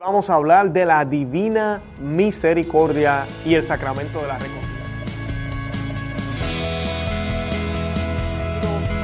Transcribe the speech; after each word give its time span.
Vamos 0.00 0.30
a 0.30 0.34
hablar 0.34 0.72
de 0.72 0.86
la 0.86 1.04
divina 1.04 1.82
misericordia 2.00 3.26
y 3.44 3.54
el 3.54 3.64
sacramento 3.64 4.20
de 4.20 4.28
la 4.28 4.38
reconciliación. 4.38 4.78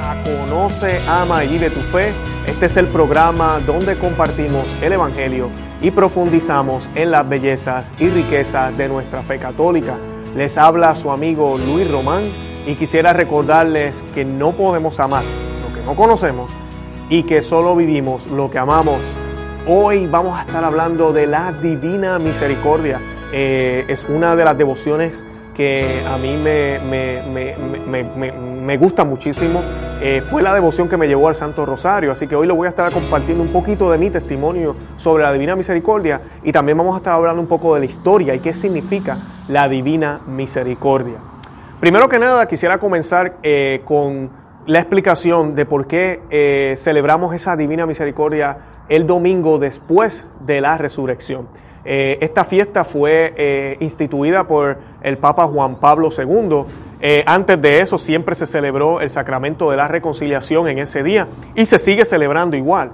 A 0.04 0.22
Conoce, 0.22 1.00
ama 1.08 1.44
y 1.44 1.48
vive 1.48 1.70
tu 1.70 1.80
fe. 1.80 2.12
Este 2.46 2.66
es 2.66 2.76
el 2.76 2.86
programa 2.86 3.58
donde 3.66 3.98
compartimos 3.98 4.66
el 4.80 4.92
Evangelio 4.92 5.50
y 5.82 5.90
profundizamos 5.90 6.88
en 6.94 7.10
las 7.10 7.28
bellezas 7.28 7.92
y 7.98 8.08
riquezas 8.08 8.76
de 8.78 8.88
nuestra 8.88 9.22
fe 9.22 9.40
católica. 9.40 9.96
Les 10.36 10.56
habla 10.56 10.94
su 10.94 11.10
amigo 11.10 11.58
Luis 11.58 11.90
Román 11.90 12.22
y 12.66 12.76
quisiera 12.76 13.12
recordarles 13.12 14.00
que 14.14 14.24
no 14.24 14.52
podemos 14.52 15.00
amar 15.00 15.24
lo 15.24 15.74
que 15.74 15.84
no 15.84 15.96
conocemos 15.96 16.52
y 17.08 17.24
que 17.24 17.42
solo 17.42 17.74
vivimos 17.74 18.28
lo 18.28 18.48
que 18.48 18.58
amamos 18.58 19.02
Hoy 19.66 20.06
vamos 20.06 20.38
a 20.38 20.42
estar 20.42 20.62
hablando 20.62 21.14
de 21.14 21.26
la 21.26 21.50
Divina 21.50 22.18
Misericordia. 22.18 23.00
Eh, 23.32 23.86
es 23.88 24.04
una 24.06 24.36
de 24.36 24.44
las 24.44 24.58
devociones 24.58 25.24
que 25.54 26.04
a 26.06 26.18
mí 26.18 26.36
me, 26.36 26.80
me, 28.60 28.76
gusta 28.76 29.04
muchísimo. 29.04 29.62
Eh, 30.02 30.22
fue 30.28 30.42
la 30.42 30.52
devoción 30.52 30.86
que 30.86 30.98
me 30.98 31.08
llevó 31.08 31.28
al 31.28 31.34
Santo 31.34 31.64
Rosario, 31.64 32.12
así 32.12 32.26
que 32.26 32.36
hoy 32.36 32.46
le 32.46 32.52
voy 32.52 32.66
a 32.66 32.70
estar 32.70 32.92
compartiendo 32.92 33.42
un 33.42 33.54
poquito 33.54 33.90
de 33.90 33.96
mi 33.96 34.10
testimonio 34.10 34.76
sobre 34.96 35.22
la 35.22 35.32
Divina 35.32 35.56
Misericordia 35.56 36.20
y 36.42 36.52
también 36.52 36.76
vamos 36.76 36.92
a 36.92 36.98
estar 36.98 37.14
hablando 37.14 37.40
un 37.40 37.48
poco 37.48 37.72
de 37.72 37.80
la 37.80 37.86
historia 37.86 38.34
y 38.34 38.40
qué 38.40 38.52
significa 38.52 39.16
la 39.48 39.66
Divina 39.66 40.20
Misericordia. 40.26 41.16
Primero 41.80 42.06
que 42.10 42.18
nada, 42.18 42.44
quisiera 42.44 42.76
comenzar 42.76 43.36
eh, 43.42 43.80
con 43.86 44.28
la 44.66 44.80
explicación 44.80 45.54
de 45.54 45.64
por 45.64 45.86
qué 45.86 46.74
celebramos 46.78 47.34
esa 47.34 47.56
Divina 47.56 47.86
Misericordia 47.86 48.73
el 48.88 49.06
domingo 49.06 49.58
después 49.58 50.26
de 50.40 50.60
la 50.60 50.78
resurrección. 50.78 51.48
Eh, 51.84 52.18
esta 52.20 52.44
fiesta 52.44 52.84
fue 52.84 53.34
eh, 53.36 53.76
instituida 53.80 54.44
por 54.44 54.78
el 55.02 55.18
Papa 55.18 55.46
Juan 55.46 55.76
Pablo 55.76 56.08
II. 56.16 56.64
Eh, 57.00 57.22
antes 57.26 57.60
de 57.60 57.80
eso 57.80 57.98
siempre 57.98 58.34
se 58.34 58.46
celebró 58.46 59.00
el 59.00 59.10
sacramento 59.10 59.70
de 59.70 59.76
la 59.76 59.88
reconciliación 59.88 60.68
en 60.68 60.78
ese 60.78 61.02
día 61.02 61.28
y 61.54 61.66
se 61.66 61.78
sigue 61.78 62.04
celebrando 62.04 62.56
igual. 62.56 62.92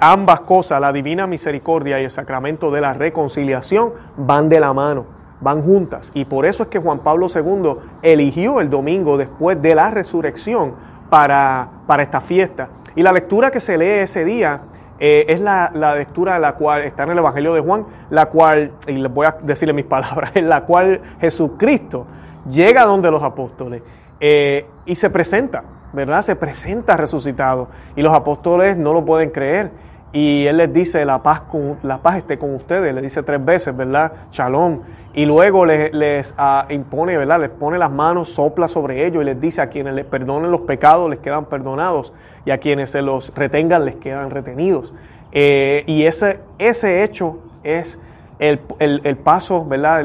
ambas 0.00 0.40
cosas, 0.42 0.80
la 0.80 0.92
divina 0.92 1.26
misericordia 1.26 2.00
y 2.00 2.04
el 2.04 2.10
sacramento 2.10 2.70
de 2.70 2.80
la 2.80 2.94
reconciliación, 2.94 3.92
van 4.16 4.48
de 4.48 4.60
la 4.60 4.72
mano, 4.72 5.06
van 5.40 5.60
juntas. 5.60 6.12
Y 6.14 6.24
por 6.24 6.46
eso 6.46 6.62
es 6.62 6.68
que 6.68 6.78
Juan 6.78 7.00
Pablo 7.00 7.26
II 7.26 7.74
eligió 8.00 8.60
el 8.60 8.70
domingo 8.70 9.18
después 9.18 9.60
de 9.60 9.74
la 9.74 9.90
resurrección 9.90 10.74
para, 11.10 11.68
para 11.86 12.04
esta 12.04 12.20
fiesta. 12.20 12.68
Y 12.94 13.02
la 13.02 13.12
lectura 13.12 13.50
que 13.50 13.58
se 13.58 13.76
lee 13.76 14.04
ese 14.04 14.24
día 14.24 14.60
eh, 14.98 15.26
es 15.28 15.40
la, 15.40 15.70
la, 15.74 15.94
lectura 15.94 16.38
la 16.38 16.54
cual 16.54 16.82
está 16.82 17.02
en 17.02 17.10
el 17.10 17.18
Evangelio 17.18 17.52
de 17.54 17.60
Juan, 17.60 17.86
la 18.10 18.26
cual, 18.26 18.72
y 18.86 18.92
les 18.92 19.12
voy 19.12 19.26
a 19.26 19.36
decirle 19.42 19.72
mis 19.72 19.84
palabras, 19.86 20.32
en 20.34 20.48
la 20.48 20.64
cual 20.64 21.00
Jesucristo 21.20 22.06
llega 22.48 22.84
donde 22.84 23.10
los 23.10 23.22
apóstoles 23.22 23.82
eh, 24.20 24.66
y 24.86 24.96
se 24.96 25.10
presenta, 25.10 25.62
¿verdad? 25.92 26.22
Se 26.22 26.36
presenta 26.36 26.96
resucitado 26.96 27.68
y 27.94 28.02
los 28.02 28.14
apóstoles 28.14 28.76
no 28.76 28.92
lo 28.92 29.04
pueden 29.04 29.30
creer 29.30 29.70
y 30.12 30.46
él 30.46 30.56
les 30.56 30.72
dice 30.72 31.04
la 31.04 31.22
paz, 31.22 31.40
con, 31.42 31.78
la 31.82 31.98
paz 31.98 32.18
esté 32.18 32.38
con 32.38 32.54
ustedes, 32.54 32.94
le 32.94 33.02
dice 33.02 33.22
tres 33.22 33.44
veces, 33.44 33.76
¿verdad? 33.76 34.12
Shalom. 34.30 34.80
Y 35.14 35.26
luego 35.26 35.64
les, 35.66 35.92
les 35.92 36.34
ah, 36.38 36.66
impone, 36.70 37.16
¿verdad? 37.16 37.40
Les 37.40 37.50
pone 37.50 37.78
las 37.78 37.90
manos, 37.90 38.30
sopla 38.30 38.68
sobre 38.68 39.06
ellos 39.06 39.22
y 39.22 39.26
les 39.26 39.40
dice 39.40 39.60
a 39.60 39.68
quienes 39.68 39.94
les 39.94 40.04
perdonen 40.04 40.50
los 40.50 40.62
pecados 40.62 41.08
les 41.10 41.18
quedan 41.20 41.46
perdonados 41.46 42.12
y 42.44 42.50
a 42.50 42.58
quienes 42.58 42.90
se 42.90 43.02
los 43.02 43.34
retengan 43.34 43.84
les 43.84 43.96
quedan 43.96 44.30
retenidos. 44.30 44.92
Eh, 45.32 45.84
y 45.86 46.04
ese, 46.04 46.40
ese 46.58 47.02
hecho 47.02 47.38
es 47.62 47.98
el, 48.38 48.58
paso, 49.22 49.64
¿verdad? 49.64 50.00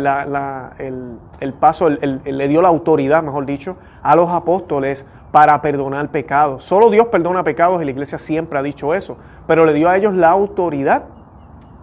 el, 0.80 1.54
paso, 1.54 1.90
le 1.90 2.48
dio 2.48 2.62
la 2.62 2.70
autoridad, 2.70 3.24
mejor 3.24 3.46
dicho, 3.46 3.78
a 4.04 4.16
los 4.16 4.30
apóstoles 4.30 5.06
para 5.32 5.62
perdonar 5.62 6.10
pecados. 6.10 6.64
Solo 6.64 6.90
Dios 6.90 7.08
perdona 7.08 7.44
pecados 7.44 7.82
y 7.82 7.86
la 7.86 7.92
iglesia 7.92 8.18
siempre 8.18 8.60
ha 8.60 8.64
dicho 8.64 8.94
eso, 8.94 9.18
pero 9.48 9.66
le 9.66 9.74
dio 9.74 9.90
a 9.90 9.98
ellos 9.98 10.14
la 10.14 10.30
autoridad 10.30 11.06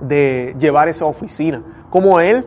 de 0.00 0.54
llevar 0.58 0.88
esa 0.88 1.06
oficina, 1.06 1.62
como 1.90 2.20
Él 2.20 2.46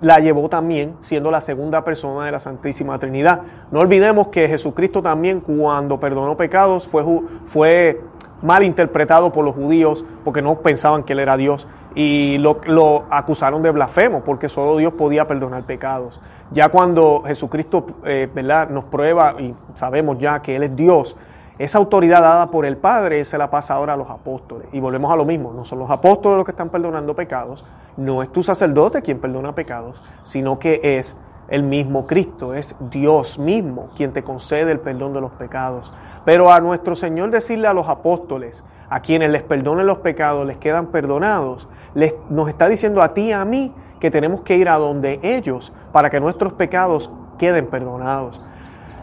la 0.00 0.20
llevó 0.20 0.48
también 0.48 0.94
siendo 1.00 1.30
la 1.30 1.40
segunda 1.40 1.84
persona 1.84 2.26
de 2.26 2.32
la 2.32 2.38
Santísima 2.38 2.98
Trinidad. 2.98 3.42
No 3.70 3.80
olvidemos 3.80 4.28
que 4.28 4.46
Jesucristo 4.46 5.02
también 5.02 5.40
cuando 5.40 5.98
perdonó 5.98 6.36
pecados 6.36 6.86
fue, 6.86 7.02
fue 7.46 8.00
mal 8.42 8.62
interpretado 8.62 9.32
por 9.32 9.44
los 9.44 9.54
judíos 9.54 10.04
porque 10.24 10.42
no 10.42 10.60
pensaban 10.60 11.04
que 11.04 11.12
Él 11.14 11.20
era 11.20 11.36
Dios 11.36 11.66
y 11.94 12.38
lo, 12.38 13.04
acusaron 13.10 13.62
de 13.62 13.70
blasfemo 13.70 14.22
porque 14.22 14.48
solo 14.48 14.76
Dios 14.76 14.92
podía 14.94 15.26
perdonar 15.26 15.64
pecados. 15.64 16.20
Ya 16.50 16.68
cuando 16.68 17.22
Jesucristo 17.26 17.86
eh, 18.04 18.28
¿verdad? 18.32 18.68
nos 18.68 18.84
prueba 18.84 19.34
y 19.38 19.54
sabemos 19.74 20.18
ya 20.18 20.40
que 20.42 20.56
Él 20.56 20.62
es 20.62 20.76
Dios, 20.76 21.16
esa 21.58 21.78
autoridad 21.78 22.20
dada 22.20 22.50
por 22.50 22.66
el 22.66 22.76
Padre 22.76 23.24
se 23.24 23.38
la 23.38 23.48
pasa 23.48 23.74
ahora 23.74 23.94
a 23.94 23.96
los 23.96 24.10
apóstoles. 24.10 24.68
Y 24.72 24.80
volvemos 24.80 25.10
a 25.10 25.16
lo 25.16 25.24
mismo, 25.24 25.54
no 25.54 25.64
son 25.64 25.78
los 25.78 25.90
apóstoles 25.90 26.36
los 26.36 26.44
que 26.44 26.50
están 26.50 26.68
perdonando 26.68 27.16
pecados, 27.16 27.64
no 27.96 28.22
es 28.22 28.30
tu 28.30 28.42
sacerdote 28.42 29.00
quien 29.00 29.18
perdona 29.18 29.54
pecados, 29.54 30.02
sino 30.22 30.58
que 30.58 30.80
es 30.82 31.16
el 31.48 31.62
mismo 31.62 32.06
Cristo, 32.06 32.52
es 32.52 32.76
Dios 32.90 33.38
mismo 33.38 33.88
quien 33.96 34.12
te 34.12 34.22
concede 34.22 34.72
el 34.72 34.80
perdón 34.80 35.14
de 35.14 35.22
los 35.22 35.32
pecados. 35.32 35.90
Pero 36.26 36.52
a 36.52 36.58
nuestro 36.58 36.96
Señor 36.96 37.30
decirle 37.30 37.68
a 37.68 37.72
los 37.72 37.88
apóstoles, 37.88 38.64
a 38.90 38.98
quienes 38.98 39.30
les 39.30 39.44
perdonen 39.44 39.86
los 39.86 39.98
pecados, 39.98 40.44
les 40.44 40.56
quedan 40.58 40.88
perdonados, 40.88 41.68
les, 41.94 42.16
nos 42.30 42.48
está 42.48 42.68
diciendo 42.68 43.00
a 43.00 43.14
ti 43.14 43.28
y 43.28 43.32
a 43.32 43.44
mí 43.44 43.72
que 44.00 44.10
tenemos 44.10 44.40
que 44.40 44.56
ir 44.56 44.68
a 44.68 44.74
donde 44.74 45.20
ellos 45.22 45.72
para 45.92 46.10
que 46.10 46.18
nuestros 46.18 46.52
pecados 46.52 47.12
queden 47.38 47.68
perdonados. 47.68 48.40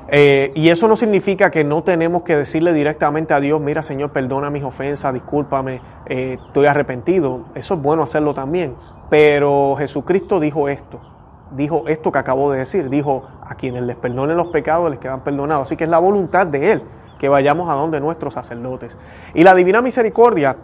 Eh, 0.09 0.51
y 0.53 0.67
eso 0.67 0.89
no 0.89 0.97
significa 0.97 1.50
que 1.50 1.63
no 1.63 1.81
tenemos 1.81 2.23
que 2.23 2.35
decirle 2.35 2.73
directamente 2.73 3.34
a 3.34 3.40
Dios, 3.40 3.61
mira 3.61 3.84
Señor, 3.84 4.11
perdona 4.11 4.50
mis 4.50 4.63
ofensas, 4.66 5.13
discúlpame, 5.13 5.79
eh, 6.07 6.38
estoy 6.45 6.66
arrepentido. 6.66 7.45
Eso 7.55 7.75
es 7.75 7.81
bueno 7.81 8.03
hacerlo 8.03 8.34
también. 8.34 8.75
Pero 9.09 9.75
Jesucristo 9.78 10.41
dijo 10.41 10.67
esto, 10.67 11.00
dijo 11.51 11.85
esto 11.88 12.11
que 12.11 12.19
acabo 12.19 12.51
de 12.51 12.59
decir, 12.59 12.90
dijo, 12.90 13.23
a 13.47 13.55
quienes 13.55 13.84
les 13.84 13.95
perdonen 13.95 14.35
los 14.35 14.47
pecados 14.47 14.90
les 14.90 15.00
quedan 15.00 15.22
perdonados. 15.22 15.69
Así 15.69 15.78
que 15.78 15.85
es 15.85 15.90
la 15.90 16.00
voluntad 16.00 16.47
de 16.47 16.73
Él 16.73 16.84
que 17.23 17.29
vayamos 17.29 17.69
a 17.69 17.73
donde 17.75 18.01
nuestros 18.01 18.34
sacerdotes. 18.34 18.97
Y 19.34 19.45
la 19.45 19.56
divina 19.56 19.81
misericordia 19.81 20.57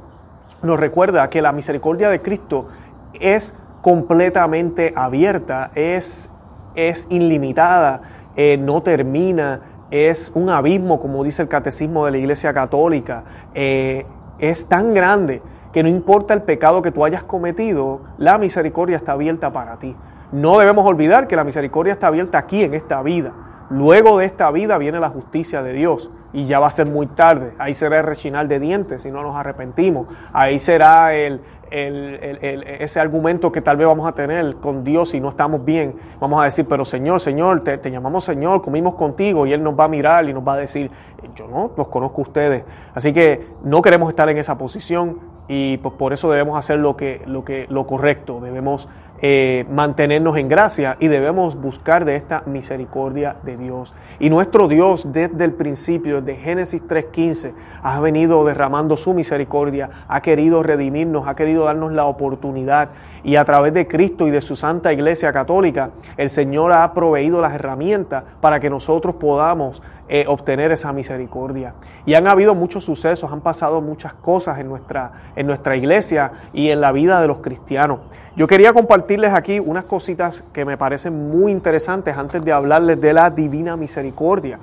nos 0.62 0.78
recuerda 0.78 1.30
que 1.30 1.42
la 1.42 1.54
misericordia 1.54 2.10
de 2.10 2.20
Cristo 2.20 2.68
es 3.14 3.56
completamente 3.82 4.92
abierta, 4.94 5.72
es, 5.74 6.30
es 6.76 7.08
ilimitada, 7.10 8.02
eh, 8.36 8.58
no 8.60 8.84
termina, 8.84 9.62
es 9.90 10.34
un 10.36 10.50
abismo, 10.50 11.00
como 11.00 11.24
dice 11.24 11.44
el 11.44 11.48
catecismo 11.48 12.04
de 12.04 12.12
la 12.12 12.18
Iglesia 12.18 12.54
Católica, 12.54 13.24
eh, 13.54 14.06
es 14.40 14.68
tan 14.68 14.94
grande 14.94 15.42
que 15.72 15.82
no 15.82 15.88
importa 15.88 16.34
el 16.34 16.42
pecado 16.42 16.82
que 16.82 16.92
tú 16.92 17.06
hayas 17.06 17.24
cometido, 17.24 18.02
la 18.18 18.38
misericordia 18.38 18.98
está 18.98 19.14
abierta 19.14 19.54
para 19.54 19.78
ti. 19.78 19.96
No 20.34 20.60
debemos 20.60 20.86
olvidar 20.86 21.26
que 21.30 21.38
la 21.38 21.46
misericordia 21.46 21.94
está 21.94 22.08
abierta 22.08 22.38
aquí 22.38 22.66
en 22.66 22.74
esta 22.74 23.02
vida. 23.02 23.32
Luego 23.70 24.18
de 24.18 24.26
esta 24.26 24.50
vida 24.52 24.78
viene 24.78 25.00
la 25.00 25.10
justicia 25.10 25.62
de 25.62 25.74
Dios 25.74 26.10
y 26.34 26.46
ya 26.46 26.60
va 26.60 26.68
a 26.68 26.72
ser 26.72 26.88
muy 26.88 27.06
tarde. 27.08 27.54
Ahí 27.60 27.74
será 27.74 28.00
el 28.00 28.06
rechinal 28.06 28.48
de 28.48 28.60
dientes 28.60 29.04
si 29.04 29.12
no 29.12 29.22
nos 29.22 29.36
arrepentimos. 29.36 30.08
Ahí 30.34 30.58
será 30.58 31.14
el, 31.14 31.42
ese 31.72 33.00
argumento 33.00 33.52
que 33.52 33.62
tal 33.62 33.78
vez 33.78 33.86
vamos 33.86 34.08
a 34.08 34.14
tener 34.14 34.56
con 34.56 34.84
Dios 34.84 35.10
si 35.10 35.20
no 35.20 35.30
estamos 35.30 35.64
bien. 35.64 35.96
Vamos 36.20 36.42
a 36.42 36.46
decir, 36.46 36.66
pero 36.68 36.84
Señor, 36.84 37.20
Señor, 37.20 37.64
te, 37.64 37.78
te, 37.78 37.92
llamamos 37.92 38.24
Señor, 38.24 38.62
comimos 38.62 38.96
contigo 38.96 39.46
y 39.46 39.54
Él 39.54 39.62
nos 39.62 39.80
va 39.80 39.86
a 39.86 39.88
mirar 39.88 40.28
y 40.28 40.34
nos 40.34 40.48
va 40.48 40.54
a 40.54 40.58
decir, 40.58 40.90
yo 41.36 41.48
no, 41.48 41.72
los 41.78 41.88
conozco 41.90 42.24
ustedes. 42.24 42.64
Así 42.96 43.14
que 43.14 43.48
no 43.64 43.82
queremos 43.82 44.10
estar 44.10 44.30
en 44.30 44.38
esa 44.38 44.58
posición 44.58 45.20
y 45.48 45.78
pues 45.78 45.96
por 45.96 46.14
eso 46.14 46.30
debemos 46.30 46.58
hacer 46.58 46.80
lo, 46.80 46.96
que, 46.96 47.22
lo, 47.26 47.44
que, 47.44 47.66
lo 47.70 47.88
correcto. 47.88 48.40
Debemos 48.40 48.88
eh, 49.22 49.66
mantenernos 49.70 50.38
en 50.38 50.48
gracia 50.48 50.98
y 51.00 51.08
debemos 51.08 51.60
buscar 51.60 52.06
de 52.06 52.16
esta 52.16 52.44
misericordia 52.46 53.36
de 53.44 53.58
Dios. 53.58 53.94
Y 54.20 54.30
nuestro 54.30 54.68
Dios 54.68 55.12
desde 55.12 55.44
el 55.44 55.54
principio, 55.54 56.22
desde 56.22 56.42
Génesis 56.42 56.88
3.15, 56.88 57.54
ha 57.84 58.00
venido 58.00 58.46
derramando 58.46 58.98
su 58.98 59.14
misericordia, 59.14 59.90
ha 60.08 60.22
querido 60.22 60.64
redimirnos, 60.64 61.28
ha 61.28 61.36
querido 61.36 61.66
darnos 61.66 61.92
la 61.92 62.06
oportunidad 62.06 62.90
y 63.24 63.36
a 63.36 63.46
través 63.46 63.74
de 63.74 63.88
Cristo 63.88 64.28
y 64.28 64.32
de 64.32 64.42
su 64.42 64.56
Santa 64.56 64.94
Iglesia 64.94 65.34
Católica, 65.34 65.90
el 66.18 66.30
Señor 66.30 66.72
ha 66.72 66.94
proveído 66.94 67.42
las 67.42 67.54
herramientas 67.54 68.24
para 68.40 68.60
que 68.60 68.70
nosotros 68.70 69.16
podamos 69.16 69.82
eh, 70.12 70.26
obtener 70.28 70.72
esa 70.72 70.92
misericordia. 70.92 71.76
Y 72.04 72.16
han 72.16 72.26
habido 72.26 72.56
muchos 72.56 72.84
sucesos, 72.84 73.32
han 73.32 73.42
pasado 73.42 73.80
muchas 73.80 74.16
cosas 74.16 74.58
en 74.58 74.68
nuestra, 74.68 75.12
en 75.36 75.46
nuestra 75.46 75.76
iglesia 75.76 76.32
y 76.52 76.72
en 76.72 76.82
la 76.82 76.92
vida 76.92 77.22
de 77.22 77.28
los 77.28 77.42
cristianos. 77.42 78.00
Yo 78.36 78.48
quería 78.48 78.74
compartirles 78.74 79.32
aquí 79.32 79.60
unas 79.60 79.86
cositas 79.86 80.44
que 80.52 80.66
me 80.66 80.78
parecen 80.78 81.30
muy 81.30 81.52
interesantes 81.52 82.18
antes 82.18 82.44
de 82.44 82.52
hablarles 82.52 83.00
de 83.00 83.14
la 83.14 83.30
divina 83.30 83.78
misericordia. 83.78 84.58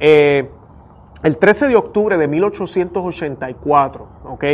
Eh, 0.00 0.48
el 1.22 1.36
13 1.36 1.68
de 1.68 1.76
octubre 1.76 2.16
de 2.16 2.26
1884, 2.26 4.08
¿ok? 4.24 4.44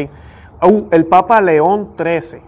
el 0.90 1.06
Papa 1.06 1.40
León 1.40 1.90
XIII 1.96 2.40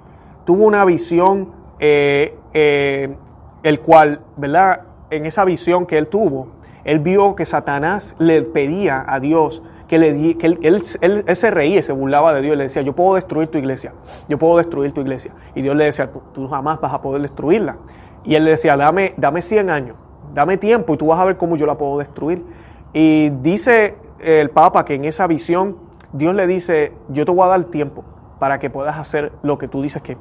tuvo 0.45 0.65
una 0.65 0.85
visión, 0.85 1.53
eh, 1.79 3.17
el 3.63 3.81
cual, 3.81 4.21
¿verdad? 4.37 4.81
En 5.11 5.27
esa 5.27 5.45
visión 5.45 5.87
que 5.87 5.97
él 5.97 6.09
tuvo, 6.09 6.49
él 6.85 7.01
vio 7.01 7.35
que 7.35 7.47
Satanás 7.47 8.15
le 8.19 8.43
pedía 8.43 9.05
a 9.07 9.21
Dios 9.21 9.63
que, 9.89 9.99
le 9.99 10.37
que 10.39 10.47
él, 10.47 10.83
él, 11.01 11.37
se 11.37 11.51
reía, 11.51 11.83
se 11.83 11.93
burlaba 11.93 12.33
de 12.35 12.43
Dios, 12.43 12.57
le 12.57 12.65
decía, 12.65 12.83
yo 12.83 12.95
puedo 12.95 13.15
destruir 13.15 13.49
tu 13.49 13.59
iglesia, 13.59 13.93
yo 14.29 14.39
puedo 14.39 14.57
destruir 14.57 14.93
tu 14.93 15.01
iglesia. 15.01 15.33
Y 15.55 15.63
Dios 15.63 15.77
le 15.77 15.85
decía, 15.85 16.11
tú 16.33 16.49
jamás 16.49 16.81
vas 16.81 16.93
a 16.93 17.03
poder 17.03 17.23
destruirla. 17.23 17.77
Y 18.25 18.35
él 18.35 18.45
le 18.45 18.53
decía, 18.53 18.77
dame, 18.77 19.15
dame 19.17 19.43
100 19.43 19.71
años, 19.71 19.97
dame 20.33 20.57
tiempo 20.57 20.95
y 20.95 20.97
tú 20.97 21.09
vas 21.09 21.21
a 21.21 21.25
ver 21.25 21.37
cómo 21.37 21.57
yo 21.57 21.67
la 21.67 21.77
puedo 21.77 21.99
destruir. 21.99 22.45
Y 22.93 23.31
dice 23.43 23.97
el 24.21 24.51
Papa 24.51 24.85
que 24.85 24.95
en 24.95 25.05
esa 25.05 25.27
visión 25.27 25.77
Dios 26.13 26.35
le 26.35 26.47
dice, 26.47 26.93
yo 27.09 27.27
te 27.27 27.33
voy 27.33 27.45
a 27.45 27.49
dar 27.49 27.65
tiempo 27.65 28.05
para 28.39 28.59
que 28.59 28.71
puedas 28.71 28.97
hacer 28.97 29.33
lo 29.43 29.59
que 29.59 29.69
tú 29.69 29.83
dices 29.83 30.01
que 30.01 30.17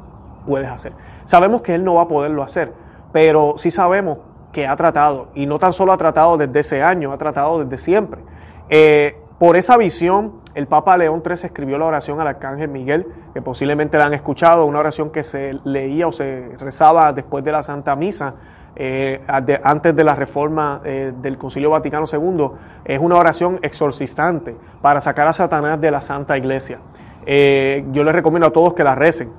puedes 0.45 0.69
hacer. 0.69 0.93
Sabemos 1.25 1.61
que 1.61 1.75
Él 1.75 1.83
no 1.83 1.95
va 1.95 2.03
a 2.03 2.07
poderlo 2.07 2.43
hacer, 2.43 2.73
pero 3.11 3.55
sí 3.57 3.71
sabemos 3.71 4.17
que 4.53 4.67
ha 4.67 4.75
tratado, 4.75 5.27
y 5.33 5.45
no 5.45 5.59
tan 5.59 5.73
solo 5.73 5.91
ha 5.91 5.97
tratado 5.97 6.37
desde 6.37 6.59
ese 6.59 6.81
año, 6.81 7.11
ha 7.11 7.17
tratado 7.17 7.65
desde 7.65 7.83
siempre. 7.83 8.21
Eh, 8.69 9.17
por 9.39 9.57
esa 9.57 9.75
visión, 9.75 10.41
el 10.53 10.67
Papa 10.67 10.95
León 10.95 11.21
XIII 11.25 11.47
escribió 11.47 11.77
la 11.77 11.85
oración 11.85 12.21
al 12.21 12.27
Arcángel 12.27 12.69
Miguel, 12.69 13.07
que 13.33 13.41
posiblemente 13.41 13.97
la 13.97 14.05
han 14.05 14.13
escuchado, 14.13 14.65
una 14.65 14.79
oración 14.79 15.09
que 15.09 15.23
se 15.23 15.59
leía 15.65 16.07
o 16.07 16.11
se 16.11 16.51
rezaba 16.59 17.11
después 17.11 17.43
de 17.43 17.51
la 17.51 17.63
Santa 17.63 17.95
Misa, 17.95 18.35
eh, 18.75 19.21
antes 19.63 19.95
de 19.95 20.03
la 20.03 20.15
reforma 20.15 20.81
eh, 20.83 21.11
del 21.19 21.37
Concilio 21.37 21.71
Vaticano 21.71 22.05
II, 22.11 22.49
es 22.85 22.99
una 22.99 23.17
oración 23.17 23.59
exorcistante 23.63 24.55
para 24.81 25.01
sacar 25.01 25.27
a 25.27 25.33
Satanás 25.33 25.81
de 25.81 25.91
la 25.91 26.01
Santa 26.01 26.37
Iglesia. 26.37 26.79
Yo 27.25 28.03
les 28.03 28.13
recomiendo 28.13 28.47
a 28.47 28.51
todos 28.51 28.73
que 28.73 28.83
la 28.83 28.95
recen. 28.95 29.31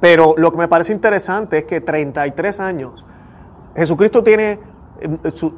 Pero 0.00 0.34
lo 0.36 0.50
que 0.50 0.58
me 0.58 0.68
parece 0.68 0.92
interesante 0.92 1.58
es 1.58 1.64
que 1.64 1.80
33 1.80 2.60
años, 2.60 3.06
Jesucristo 3.74 4.22
tiene, 4.22 4.58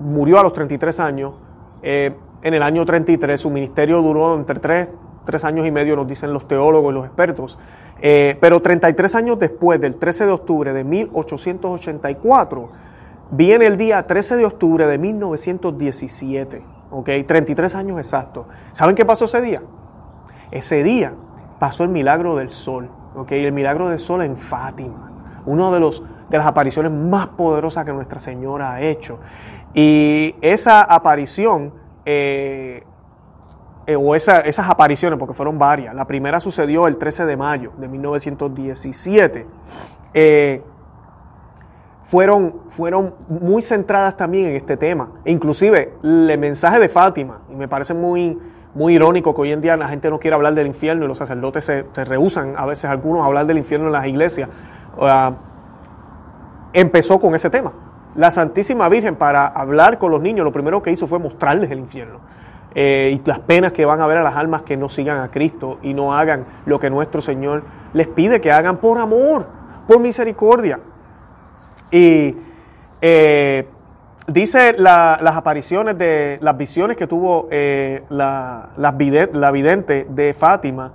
murió 0.00 0.38
a 0.38 0.42
los 0.42 0.52
33 0.52 1.00
años, 1.00 1.34
en 1.82 2.54
el 2.54 2.62
año 2.62 2.84
33, 2.84 3.40
su 3.40 3.50
ministerio 3.50 4.00
duró 4.02 4.34
entre 4.34 4.60
3, 4.60 4.90
3 5.24 5.44
años 5.44 5.66
y 5.66 5.70
medio, 5.70 5.96
nos 5.96 6.06
dicen 6.06 6.32
los 6.32 6.46
teólogos 6.46 6.92
y 6.92 6.94
los 6.94 7.06
expertos. 7.06 7.58
Eh, 8.00 8.36
pero 8.40 8.60
33 8.60 9.14
años 9.14 9.38
después, 9.38 9.80
del 9.80 9.96
13 9.96 10.26
de 10.26 10.32
octubre 10.32 10.72
de 10.72 10.84
1884, 10.84 12.70
viene 13.30 13.66
el 13.66 13.76
día 13.76 14.06
13 14.06 14.36
de 14.36 14.46
octubre 14.46 14.86
de 14.86 14.98
1917. 14.98 16.62
¿Ok? 16.90 17.10
33 17.26 17.74
años 17.74 17.98
exactos. 17.98 18.46
¿Saben 18.72 18.94
qué 18.94 19.04
pasó 19.04 19.24
ese 19.24 19.40
día? 19.40 19.62
Ese 20.52 20.84
día 20.84 21.14
pasó 21.58 21.82
el 21.82 21.88
milagro 21.88 22.36
del 22.36 22.50
sol. 22.50 22.88
¿Ok? 23.16 23.32
El 23.32 23.52
milagro 23.52 23.88
del 23.88 23.98
sol 23.98 24.22
en 24.22 24.36
Fátima. 24.36 25.10
Uno 25.46 25.72
de 25.72 25.80
los 25.80 26.02
de 26.28 26.38
las 26.38 26.46
apariciones 26.46 26.92
más 26.92 27.28
poderosas 27.28 27.84
que 27.84 27.92
Nuestra 27.92 28.20
Señora 28.20 28.72
ha 28.72 28.80
hecho. 28.80 29.18
Y 29.74 30.34
esa 30.40 30.82
aparición 30.82 31.72
eh, 32.04 32.82
eh, 33.86 33.94
o 33.94 34.16
esas 34.16 34.68
apariciones, 34.68 35.16
porque 35.18 35.34
fueron 35.34 35.58
varias. 35.58 35.94
La 35.94 36.06
primera 36.06 36.40
sucedió 36.40 36.88
el 36.88 36.96
13 36.96 37.24
de 37.24 37.36
mayo 37.36 37.72
de 37.78 37.86
1917. 37.86 39.46
Eh, 40.12 40.62
fueron, 42.02 42.62
fueron 42.68 43.14
muy 43.28 43.62
centradas 43.62 44.16
también 44.16 44.46
en 44.46 44.56
este 44.56 44.76
tema. 44.76 45.10
Inclusive 45.24 45.94
el 46.02 46.36
mensaje 46.38 46.80
de 46.80 46.88
Fátima, 46.88 47.42
y 47.48 47.54
me 47.54 47.68
parece 47.68 47.94
muy, 47.94 48.36
muy 48.74 48.94
irónico 48.94 49.34
que 49.34 49.42
hoy 49.42 49.52
en 49.52 49.60
día 49.60 49.76
la 49.76 49.88
gente 49.88 50.10
no 50.10 50.18
quiere 50.18 50.34
hablar 50.34 50.54
del 50.54 50.66
infierno 50.66 51.04
y 51.04 51.08
los 51.08 51.18
sacerdotes 51.18 51.64
se, 51.64 51.86
se 51.92 52.04
rehusan 52.04 52.54
a 52.56 52.66
veces 52.66 52.86
algunos 52.86 53.22
a 53.22 53.26
hablar 53.26 53.46
del 53.46 53.58
infierno 53.58 53.86
en 53.86 53.92
las 53.92 54.06
iglesias. 54.06 54.48
Empezó 56.76 57.18
con 57.18 57.34
ese 57.34 57.50
tema 57.50 57.72
la 58.16 58.30
Santísima 58.30 58.88
Virgen 58.88 59.16
para 59.16 59.46
hablar 59.46 59.98
con 59.98 60.10
los 60.10 60.22
niños, 60.22 60.44
lo 60.44 60.52
primero 60.52 60.82
que 60.82 60.90
hizo 60.90 61.06
fue 61.06 61.18
mostrarles 61.18 61.70
el 61.70 61.78
infierno. 61.78 62.20
Eh, 62.74 63.18
y 63.18 63.26
las 63.26 63.38
penas 63.38 63.72
que 63.72 63.86
van 63.86 64.00
a 64.00 64.06
ver 64.06 64.18
a 64.18 64.22
las 64.22 64.36
almas 64.36 64.62
que 64.62 64.76
no 64.76 64.88
sigan 64.90 65.20
a 65.20 65.30
Cristo 65.30 65.78
y 65.82 65.94
no 65.94 66.14
hagan 66.14 66.44
lo 66.66 66.78
que 66.78 66.90
nuestro 66.90 67.22
Señor 67.22 67.62
les 67.94 68.06
pide 68.06 68.40
que 68.40 68.52
hagan 68.52 68.78
por 68.78 68.98
amor, 68.98 69.46
por 69.86 69.98
misericordia. 69.98 70.80
Y 71.90 72.36
eh, 73.00 73.68
dice 74.26 74.74
las 74.78 75.36
apariciones 75.36 75.96
de 75.96 76.38
las 76.42 76.56
visiones 76.56 76.98
que 76.98 77.06
tuvo 77.06 77.48
eh, 77.50 78.02
la, 78.10 78.70
la, 78.76 78.90
vidente 78.92 80.06
de 80.10 80.34
Fátima, 80.34 80.92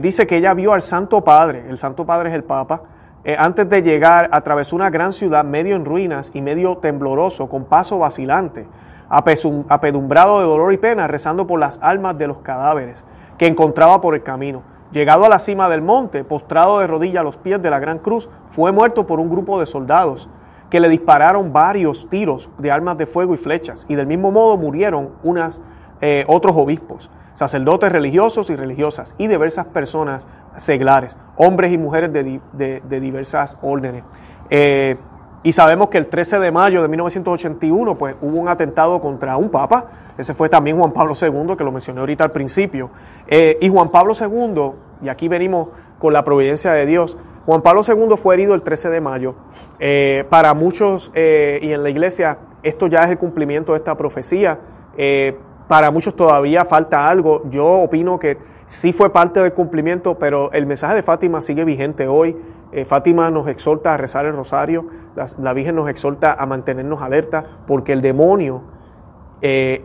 dice 0.00 0.26
que 0.26 0.36
ella 0.38 0.54
vio 0.54 0.72
al 0.72 0.82
Santo 0.82 1.22
Padre, 1.22 1.64
el 1.68 1.78
Santo 1.78 2.04
Padre 2.04 2.30
es 2.30 2.34
el 2.34 2.42
Papa, 2.42 2.82
eh, 3.24 3.36
antes 3.38 3.68
de 3.68 3.82
llegar, 3.82 4.28
atravesó 4.32 4.76
una 4.76 4.90
gran 4.90 5.12
ciudad 5.12 5.44
medio 5.44 5.76
en 5.76 5.84
ruinas 5.84 6.30
y 6.34 6.40
medio 6.40 6.76
tembloroso, 6.78 7.48
con 7.48 7.64
paso 7.64 7.98
vacilante, 7.98 8.66
apedumbrado 9.08 10.40
de 10.40 10.46
dolor 10.46 10.72
y 10.72 10.78
pena, 10.78 11.06
rezando 11.06 11.46
por 11.46 11.58
las 11.58 11.78
almas 11.82 12.16
de 12.18 12.26
los 12.26 12.38
cadáveres 12.38 13.04
que 13.36 13.46
encontraba 13.46 14.00
por 14.00 14.14
el 14.14 14.22
camino. 14.22 14.62
Llegado 14.92 15.24
a 15.24 15.28
la 15.28 15.38
cima 15.38 15.68
del 15.68 15.82
monte, 15.82 16.24
postrado 16.24 16.78
de 16.78 16.86
rodillas 16.86 17.20
a 17.20 17.24
los 17.24 17.36
pies 17.36 17.60
de 17.60 17.70
la 17.70 17.78
gran 17.78 17.98
cruz, 17.98 18.28
fue 18.50 18.72
muerto 18.72 19.06
por 19.06 19.20
un 19.20 19.28
grupo 19.28 19.60
de 19.60 19.66
soldados 19.66 20.28
que 20.70 20.80
le 20.80 20.88
dispararon 20.88 21.52
varios 21.52 22.08
tiros 22.10 22.48
de 22.58 22.70
armas 22.70 22.98
de 22.98 23.06
fuego 23.06 23.34
y 23.34 23.36
flechas, 23.36 23.84
y 23.88 23.94
del 23.94 24.06
mismo 24.06 24.30
modo 24.30 24.56
murieron 24.56 25.10
unas, 25.22 25.60
eh, 26.00 26.24
otros 26.28 26.56
obispos, 26.56 27.10
sacerdotes 27.38 27.92
religiosos 27.92 28.50
y 28.50 28.56
religiosas, 28.56 29.14
y 29.16 29.28
diversas 29.28 29.66
personas 29.66 30.26
seglares, 30.56 31.16
hombres 31.36 31.72
y 31.72 31.78
mujeres 31.78 32.12
de, 32.12 33.00
diversas 33.00 33.56
órdenes. 33.62 34.02
Eh, 34.50 34.96
y 35.44 35.52
sabemos 35.52 35.88
que 35.88 35.98
el 35.98 36.08
13 36.08 36.40
de 36.40 36.50
mayo 36.50 36.82
de 36.82 36.88
1981 36.88 37.94
pues, 37.94 38.16
hubo 38.22 38.40
un 38.40 38.48
atentado 38.48 39.00
contra 39.00 39.36
un 39.36 39.50
papa, 39.50 39.86
ese 40.18 40.34
fue 40.34 40.48
también 40.48 40.78
Juan 40.78 40.90
Pablo 40.90 41.14
II, 41.14 41.54
que 41.56 41.62
lo 41.62 41.70
mencioné 41.70 42.00
ahorita 42.00 42.24
al 42.24 42.32
principio. 42.32 42.90
Eh, 43.28 43.56
y 43.60 43.68
Juan 43.68 43.88
Pablo 43.88 44.14
II, 44.20 44.72
y 45.04 45.08
aquí 45.08 45.28
venimos 45.28 45.68
con 46.00 46.12
la 46.12 46.24
providencia 46.24 46.72
de 46.72 46.86
Dios, 46.86 47.16
Juan 47.46 47.62
Pablo 47.62 47.82
II 47.86 48.16
fue 48.16 48.34
herido 48.34 48.52
el 48.52 48.62
13 48.62 48.90
de 48.90 49.00
mayo. 49.00 49.36
Eh, 49.78 50.24
para 50.28 50.54
muchos 50.54 51.12
y 51.14 51.70
en 51.70 51.84
la 51.84 51.88
iglesia 51.88 52.38
esto 52.64 52.88
ya 52.88 53.04
es 53.04 53.10
el 53.10 53.18
cumplimiento 53.18 53.72
de 53.72 53.78
esta 53.78 53.96
profecía. 53.96 54.58
Para 55.68 55.90
muchos 55.90 56.16
todavía 56.16 56.64
falta 56.64 57.08
algo. 57.08 57.42
Yo 57.50 57.66
opino 57.66 58.18
que 58.18 58.38
sí 58.66 58.92
fue 58.92 59.12
parte 59.12 59.40
del 59.40 59.52
cumplimiento, 59.52 60.18
pero 60.18 60.50
el 60.52 60.66
mensaje 60.66 60.94
de 60.94 61.02
Fátima 61.02 61.42
sigue 61.42 61.64
vigente 61.64 62.08
hoy. 62.08 62.36
Eh, 62.72 62.84
Fátima 62.84 63.30
nos 63.30 63.46
exhorta 63.48 63.94
a 63.94 63.96
rezar 63.96 64.26
el 64.26 64.34
rosario, 64.34 64.86
la, 65.38 65.52
Virgen 65.52 65.76
nos 65.76 65.88
exhorta 65.88 66.34
a 66.34 66.44
mantenernos 66.44 67.00
alerta, 67.00 67.44
porque 67.66 67.92
el 67.92 68.02
demonio 68.02 68.62
eh, 69.40 69.84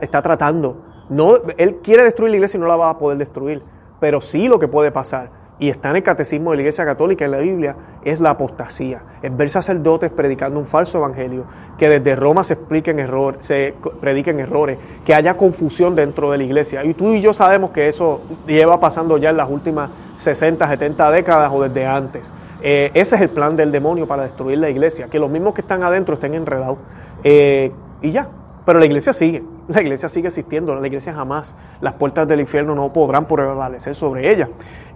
está 0.00 0.22
tratando. 0.22 0.76
No, 1.10 1.34
él 1.58 1.80
quiere 1.82 2.04
destruir 2.04 2.30
la 2.30 2.36
iglesia 2.36 2.56
y 2.56 2.60
no 2.60 2.66
la 2.66 2.76
va 2.76 2.90
a 2.90 2.98
poder 2.98 3.18
destruir, 3.18 3.62
pero 4.00 4.20
sí 4.20 4.48
lo 4.48 4.58
que 4.58 4.68
puede 4.68 4.90
pasar 4.92 5.41
y 5.62 5.68
está 5.68 5.90
en 5.90 5.96
el 5.96 6.02
catecismo 6.02 6.50
de 6.50 6.56
la 6.56 6.62
Iglesia 6.62 6.84
Católica, 6.84 7.24
en 7.24 7.30
la 7.30 7.38
Biblia, 7.38 7.76
es 8.04 8.18
la 8.18 8.30
apostasía. 8.30 9.00
Es 9.22 9.36
ver 9.36 9.48
sacerdotes 9.48 10.10
predicando 10.10 10.58
un 10.58 10.66
falso 10.66 10.98
evangelio, 10.98 11.44
que 11.78 11.88
desde 11.88 12.16
Roma 12.16 12.42
se 12.42 12.54
expliquen 12.54 12.98
errores, 12.98 13.46
se 13.46 13.72
prediquen 14.00 14.40
errores, 14.40 14.76
que 15.06 15.14
haya 15.14 15.36
confusión 15.36 15.94
dentro 15.94 16.32
de 16.32 16.38
la 16.38 16.42
iglesia. 16.42 16.84
Y 16.84 16.94
tú 16.94 17.12
y 17.12 17.20
yo 17.20 17.32
sabemos 17.32 17.70
que 17.70 17.86
eso 17.86 18.22
lleva 18.44 18.80
pasando 18.80 19.18
ya 19.18 19.30
en 19.30 19.36
las 19.36 19.48
últimas 19.48 19.90
60, 20.16 20.66
70 20.66 21.10
décadas 21.12 21.52
o 21.54 21.62
desde 21.62 21.86
antes. 21.86 22.32
Eh, 22.60 22.90
ese 22.94 23.14
es 23.14 23.22
el 23.22 23.28
plan 23.28 23.54
del 23.54 23.70
demonio 23.70 24.08
para 24.08 24.24
destruir 24.24 24.58
la 24.58 24.68
iglesia, 24.68 25.06
que 25.06 25.20
los 25.20 25.30
mismos 25.30 25.54
que 25.54 25.60
están 25.60 25.84
adentro 25.84 26.14
estén 26.14 26.34
enredados. 26.34 26.78
Eh, 27.22 27.70
y 28.00 28.10
ya, 28.10 28.26
pero 28.64 28.78
la 28.78 28.86
iglesia 28.86 29.12
sigue, 29.12 29.42
la 29.68 29.82
iglesia 29.82 30.08
sigue 30.08 30.28
existiendo, 30.28 30.74
la 30.74 30.86
iglesia 30.86 31.12
jamás, 31.12 31.54
las 31.80 31.94
puertas 31.94 32.28
del 32.28 32.40
infierno 32.40 32.74
no 32.74 32.92
podrán 32.92 33.26
prevalecer 33.26 33.94
sobre 33.94 34.30
ella. 34.30 34.48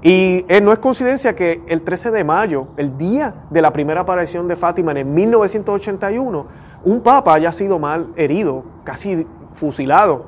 Y 0.02 0.44
eh, 0.48 0.60
no 0.60 0.72
es 0.72 0.78
coincidencia 0.78 1.34
que 1.34 1.62
el 1.66 1.82
13 1.82 2.12
de 2.12 2.22
mayo, 2.22 2.68
el 2.76 2.96
día 2.96 3.34
de 3.50 3.62
la 3.62 3.72
primera 3.72 4.02
aparición 4.02 4.46
de 4.46 4.56
Fátima 4.56 4.92
en 4.92 5.12
1981, 5.12 6.46
un 6.84 7.00
papa 7.00 7.34
haya 7.34 7.50
sido 7.50 7.78
mal 7.78 8.08
herido, 8.16 8.64
casi 8.84 9.26
fusilado 9.52 10.26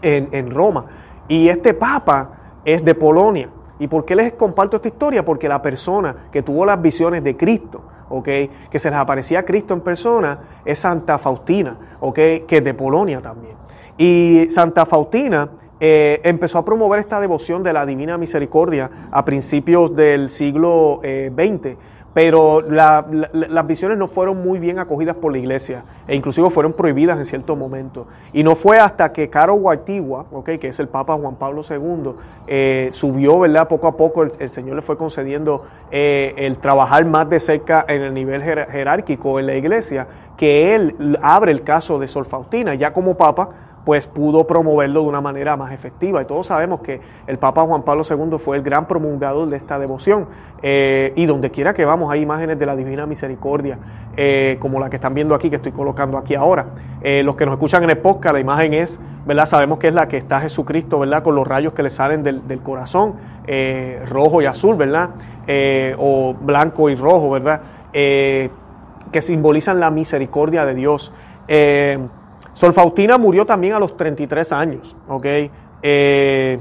en, 0.00 0.28
en 0.30 0.50
Roma. 0.50 0.86
Y 1.26 1.48
este 1.48 1.74
papa 1.74 2.60
es 2.64 2.84
de 2.84 2.94
Polonia. 2.94 3.48
¿Y 3.80 3.88
por 3.88 4.04
qué 4.04 4.14
les 4.14 4.34
comparto 4.34 4.76
esta 4.76 4.88
historia? 4.88 5.24
Porque 5.24 5.48
la 5.48 5.60
persona 5.60 6.28
que 6.30 6.42
tuvo 6.42 6.64
las 6.64 6.80
visiones 6.80 7.24
de 7.24 7.36
Cristo, 7.36 7.82
que 8.20 8.78
se 8.78 8.90
les 8.90 8.98
aparecía 8.98 9.44
Cristo 9.44 9.74
en 9.74 9.80
persona, 9.80 10.38
es 10.64 10.78
Santa 10.78 11.18
Faustina, 11.18 11.76
que 12.14 12.44
es 12.48 12.64
de 12.64 12.74
Polonia 12.74 13.20
también. 13.20 13.54
Y 13.96 14.46
Santa 14.50 14.84
Faustina 14.84 15.50
eh, 15.78 16.20
empezó 16.24 16.58
a 16.58 16.64
promover 16.64 17.00
esta 17.00 17.20
devoción 17.20 17.62
de 17.62 17.72
la 17.72 17.86
Divina 17.86 18.18
Misericordia 18.18 18.90
a 19.10 19.24
principios 19.24 19.94
del 19.94 20.30
siglo 20.30 21.00
XX, 21.02 21.76
pero 22.14 22.60
las 22.60 23.66
visiones 23.66 23.96
no 23.96 24.06
fueron 24.06 24.42
muy 24.42 24.58
bien 24.58 24.78
acogidas 24.78 25.16
por 25.16 25.32
la 25.32 25.38
iglesia 25.38 25.84
e 26.06 26.14
inclusive 26.14 26.50
fueron 26.50 26.74
prohibidas 26.74 27.18
en 27.18 27.24
cierto 27.24 27.56
momento. 27.56 28.06
Y 28.32 28.42
no 28.42 28.54
fue 28.54 28.78
hasta 28.78 29.12
que 29.12 29.30
Caro 29.30 29.54
Guatigua, 29.54 30.26
okay, 30.30 30.58
que 30.58 30.68
es 30.68 30.78
el 30.78 30.88
Papa 30.88 31.14
Juan 31.16 31.36
Pablo 31.36 31.62
II, 31.68 32.12
eh, 32.46 32.90
subió, 32.92 33.38
¿verdad? 33.40 33.66
Poco 33.68 33.86
a 33.86 33.96
poco 33.96 34.24
el, 34.24 34.50
Señor 34.50 34.76
le 34.76 34.82
fue 34.82 34.98
concediendo 34.98 35.64
eh, 35.90 36.34
el 36.36 36.58
trabajar 36.58 37.04
más 37.06 37.30
de 37.30 37.40
cerca 37.40 37.84
en 37.88 38.02
el 38.02 38.12
nivel 38.12 38.42
jerárquico 38.42 39.40
en 39.40 39.46
la 39.46 39.54
iglesia, 39.54 40.06
que 40.36 40.74
él 40.74 41.18
abre 41.22 41.52
el 41.52 41.62
caso 41.62 41.98
de 41.98 42.08
Sol 42.08 42.26
Faustina, 42.26 42.74
ya 42.74 42.92
como 42.92 43.16
Papa 43.16 43.50
pues 43.84 44.06
pudo 44.06 44.46
promoverlo 44.46 45.02
de 45.02 45.08
una 45.08 45.20
manera 45.20 45.56
más 45.56 45.72
efectiva. 45.72 46.22
Y 46.22 46.24
todos 46.24 46.46
sabemos 46.46 46.80
que 46.80 47.00
el 47.26 47.38
Papa 47.38 47.62
Juan 47.62 47.82
Pablo 47.82 48.04
II 48.08 48.38
fue 48.38 48.56
el 48.56 48.62
gran 48.62 48.86
promulgador 48.86 49.48
de 49.48 49.56
esta 49.56 49.78
devoción. 49.78 50.28
Eh, 50.64 51.12
y 51.16 51.26
donde 51.26 51.50
quiera 51.50 51.74
que 51.74 51.84
vamos 51.84 52.12
hay 52.12 52.20
imágenes 52.20 52.56
de 52.56 52.66
la 52.66 52.76
Divina 52.76 53.04
Misericordia, 53.04 53.78
eh, 54.16 54.56
como 54.60 54.78
la 54.78 54.88
que 54.88 54.96
están 54.96 55.12
viendo 55.12 55.34
aquí, 55.34 55.50
que 55.50 55.56
estoy 55.56 55.72
colocando 55.72 56.16
aquí 56.16 56.36
ahora. 56.36 56.66
Eh, 57.00 57.22
los 57.24 57.34
que 57.34 57.44
nos 57.44 57.54
escuchan 57.54 57.82
en 57.82 57.90
el 57.90 57.98
podcast, 57.98 58.34
la 58.34 58.40
imagen 58.40 58.72
es, 58.72 59.00
¿verdad? 59.26 59.46
Sabemos 59.46 59.80
que 59.80 59.88
es 59.88 59.94
la 59.94 60.06
que 60.06 60.18
está 60.18 60.40
Jesucristo, 60.40 61.00
¿verdad? 61.00 61.24
Con 61.24 61.34
los 61.34 61.46
rayos 61.46 61.72
que 61.72 61.82
le 61.82 61.90
salen 61.90 62.22
del, 62.22 62.46
del 62.46 62.60
corazón, 62.60 63.16
rojo 64.08 64.42
y 64.42 64.46
azul, 64.46 64.76
¿verdad? 64.76 65.10
o 65.98 66.34
blanco 66.40 66.88
y 66.88 66.94
rojo, 66.94 67.30
¿verdad? 67.30 67.60
que 67.92 69.20
simbolizan 69.20 69.80
la 69.80 69.90
misericordia 69.90 70.64
de 70.64 70.74
Dios. 70.74 71.12
Sol 72.52 72.72
Faustina 72.72 73.18
murió 73.18 73.46
también 73.46 73.74
a 73.74 73.78
los 73.78 73.96
33 73.96 74.52
años, 74.52 74.96
¿ok? 75.08 75.26
Eh, 75.82 76.60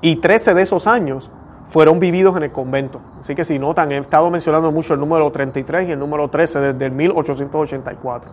y 0.00 0.16
13 0.16 0.54
de 0.54 0.62
esos 0.62 0.86
años 0.86 1.30
fueron 1.64 1.98
vividos 1.98 2.36
en 2.36 2.44
el 2.44 2.52
convento. 2.52 3.00
Así 3.20 3.34
que 3.34 3.44
si 3.44 3.58
notan, 3.58 3.90
he 3.92 3.98
estado 3.98 4.30
mencionando 4.30 4.70
mucho 4.70 4.94
el 4.94 5.00
número 5.00 5.30
33 5.30 5.88
y 5.88 5.92
el 5.92 5.98
número 5.98 6.28
13 6.28 6.60
desde 6.60 6.86
el 6.86 6.92
1884. 6.92 8.30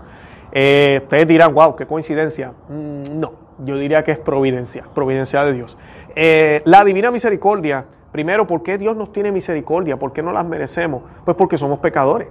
Eh, 0.52 1.00
ustedes 1.02 1.28
dirán, 1.28 1.54
wow, 1.54 1.76
qué 1.76 1.88
coincidencia. 1.88 2.54
Mm, 2.70 3.20
no, 3.20 3.34
yo 3.60 3.78
diría 3.78 4.04
que 4.04 4.12
es 4.12 4.20
providencia, 4.20 4.86
providencia 4.94 5.44
de 5.44 5.54
Dios. 5.54 5.78
Eh, 6.16 6.62
la 6.66 6.86
divina 6.86 7.10
misericordia, 7.10 7.86
primero, 8.12 8.46
¿por 8.46 8.62
qué 8.62 8.78
Dios 8.78 8.96
nos 8.96 9.12
tiene 9.12 9.32
misericordia? 9.32 9.98
¿Por 9.98 10.14
qué 10.14 10.22
no 10.22 10.32
las 10.32 10.46
merecemos? 10.46 11.02
Pues 11.26 11.36
porque 11.36 11.58
somos 11.58 11.80
pecadores. 11.80 12.28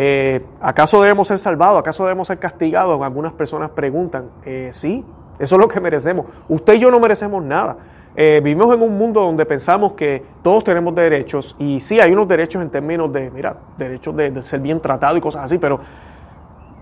Eh, 0.00 0.46
¿Acaso 0.60 1.02
debemos 1.02 1.26
ser 1.26 1.40
salvados? 1.40 1.80
¿Acaso 1.80 2.04
debemos 2.04 2.28
ser 2.28 2.38
castigados? 2.38 3.02
Algunas 3.02 3.32
personas 3.32 3.70
preguntan. 3.70 4.26
Eh, 4.44 4.70
sí, 4.72 5.04
eso 5.40 5.56
es 5.56 5.60
lo 5.60 5.66
que 5.66 5.80
merecemos. 5.80 6.26
Usted 6.48 6.74
y 6.74 6.78
yo 6.78 6.88
no 6.92 7.00
merecemos 7.00 7.42
nada. 7.42 7.76
Eh, 8.14 8.40
vivimos 8.40 8.72
en 8.72 8.80
un 8.80 8.96
mundo 8.96 9.22
donde 9.22 9.44
pensamos 9.44 9.94
que 9.94 10.22
todos 10.40 10.62
tenemos 10.62 10.94
derechos 10.94 11.56
y 11.58 11.80
sí 11.80 11.98
hay 11.98 12.12
unos 12.12 12.28
derechos 12.28 12.62
en 12.62 12.70
términos 12.70 13.12
de, 13.12 13.28
mira, 13.32 13.56
derechos 13.76 14.14
de, 14.14 14.40
ser 14.40 14.60
bien 14.60 14.78
tratado 14.78 15.16
y 15.16 15.20
cosas 15.20 15.46
así, 15.46 15.58
pero, 15.58 15.80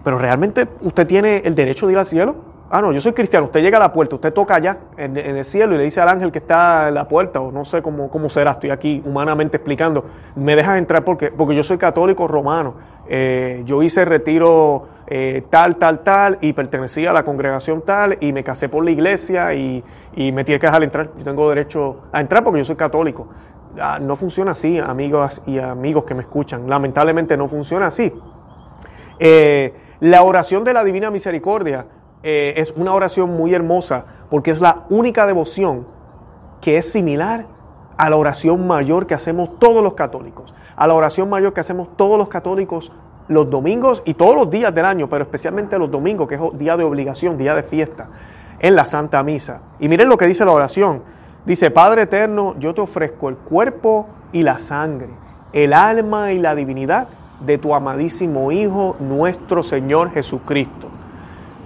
pero 0.04 0.18
realmente 0.18 0.68
usted 0.82 1.06
tiene 1.06 1.38
el 1.38 1.54
derecho 1.54 1.87
de 1.87 1.94
ir 1.94 1.99
al 1.99 2.06
cielo. 2.06 2.35
Ah, 2.68 2.82
no, 2.82 2.92
yo 2.92 3.00
soy 3.00 3.12
cristiano. 3.12 3.46
Usted 3.46 3.62
llega 3.62 3.78
a 3.78 3.80
la 3.80 3.92
puerta, 3.94 4.16
usted 4.16 4.32
toca 4.32 4.56
allá 4.56 4.78
en, 4.99 5.16
el 5.16 5.44
cielo 5.46 5.75
y 5.75 5.78
le 5.78 5.85
dice 5.85 6.02
al 6.02 6.08
ángel 6.11 6.32
que 6.32 6.38
está 6.38 6.88
en 6.88 6.94
la 6.94 7.08
puerta, 7.08 7.40
o 7.40 7.50
no 7.50 7.64
sé 7.64 7.80
cómo, 7.80 8.11
cómo 8.11 8.28
será, 8.28 8.50
estoy 8.52 8.70
aquí 8.70 9.02
humanamente 9.06 9.56
explicando, 9.56 10.04
me 10.35 10.54
dejas 10.54 10.76
entrar 10.76 11.04
porque, 11.04 11.30
porque 11.30 11.54
yo 11.54 11.62
soy 11.62 11.78
católico 11.78 12.28
romano. 12.28 12.75
Eh, 13.08 13.62
yo 13.64 13.82
hice 13.82 14.04
retiro 14.04 14.88
eh, 15.06 15.44
tal, 15.50 15.76
tal, 15.76 16.00
tal, 16.00 16.38
y 16.40 16.52
pertenecía 16.52 17.10
a 17.10 17.12
la 17.12 17.25
congregación 17.25 17.82
tal, 17.82 18.18
y 18.20 18.32
me 18.32 18.42
casé 18.42 18.68
por 18.68 18.84
la 18.84 18.90
iglesia 18.90 19.54
y, 19.54 19.84
me 20.16 20.44
tiene 20.44 20.58
que 20.58 20.66
dejar 20.66 20.82
entrar. 20.82 21.10
Yo 21.18 21.25
tengo 21.25 21.48
derecho 21.48 22.04
a 22.10 22.20
entrar 22.20 22.42
porque 22.42 22.58
yo 22.58 22.64
soy 22.64 22.76
católico. 22.76 23.28
Ah, 23.78 23.98
no 24.00 24.16
funciona 24.16 24.52
así, 24.52 24.78
amigos 24.78 25.42
y 25.46 25.58
amigos 25.58 26.04
que 26.04 26.14
me 26.14 26.22
escuchan. 26.22 26.68
Lamentablemente 26.68 27.36
no 27.36 27.48
funciona 27.48 27.88
así. 27.88 28.10
Eh, 29.18 29.75
la 30.00 30.22
oración 30.22 30.64
de 30.64 30.72
la 30.72 30.84
Divina 30.84 31.10
Misericordia 31.10 31.86
es 32.22 32.72
una 32.72 32.92
oración 32.92 33.30
muy 33.30 33.54
hermosa 33.54 34.04
porque 34.30 34.50
es 34.50 34.60
la 34.60 34.86
única 34.90 35.28
devoción 35.28 35.86
que 36.60 36.76
es 36.78 36.90
similar 36.90 37.46
a 37.96 38.10
la 38.10 38.16
oración 38.16 38.66
mayor 38.66 39.06
que 39.06 39.14
hacemos 39.14 39.60
todos 39.60 39.80
los 39.80 39.94
católicos 39.94 40.52
a 40.76 40.87
la 40.87 40.95
oración 40.95 41.28
mayor 41.28 41.52
que 41.52 41.61
hacemos 41.61 41.88
todos 41.97 42.18
los 42.18 42.28
católicos 42.28 42.92
los 43.28 43.50
domingos 43.50 44.02
y 44.04 44.14
todos 44.14 44.37
los 44.37 44.50
días 44.50 44.75
del 44.75 44.85
año, 44.85 45.09
pero 45.09 45.25
especialmente 45.25 45.78
los 45.78 45.90
domingos, 45.90 46.28
que 46.28 46.37
es 46.37 46.40
día 46.59 46.76
de 46.76 46.85
obligación, 46.85 47.37
día 47.37 47.54
de 47.54 47.62
fiesta, 47.62 48.09
en 48.59 48.76
la 48.76 48.85
Santa 48.85 49.23
Misa. 49.23 49.61
Y 49.80 49.88
miren 49.88 50.09
lo 50.09 50.16
que 50.16 50.26
dice 50.26 50.45
la 50.45 50.52
oración. 50.52 51.02
Dice, 51.45 51.71
Padre 51.71 52.02
Eterno, 52.02 52.54
yo 52.59 52.75
te 52.75 52.80
ofrezco 52.80 53.28
el 53.28 53.37
cuerpo 53.37 54.06
y 54.33 54.42
la 54.42 54.59
sangre, 54.59 55.11
el 55.52 55.73
alma 55.73 56.33
y 56.33 56.38
la 56.38 56.54
divinidad 56.54 57.09
de 57.40 57.59
tu 57.59 57.75
amadísimo 57.75 58.50
Hijo, 58.50 58.97
nuestro 58.99 59.62
Señor 59.62 60.11
Jesucristo. 60.12 60.88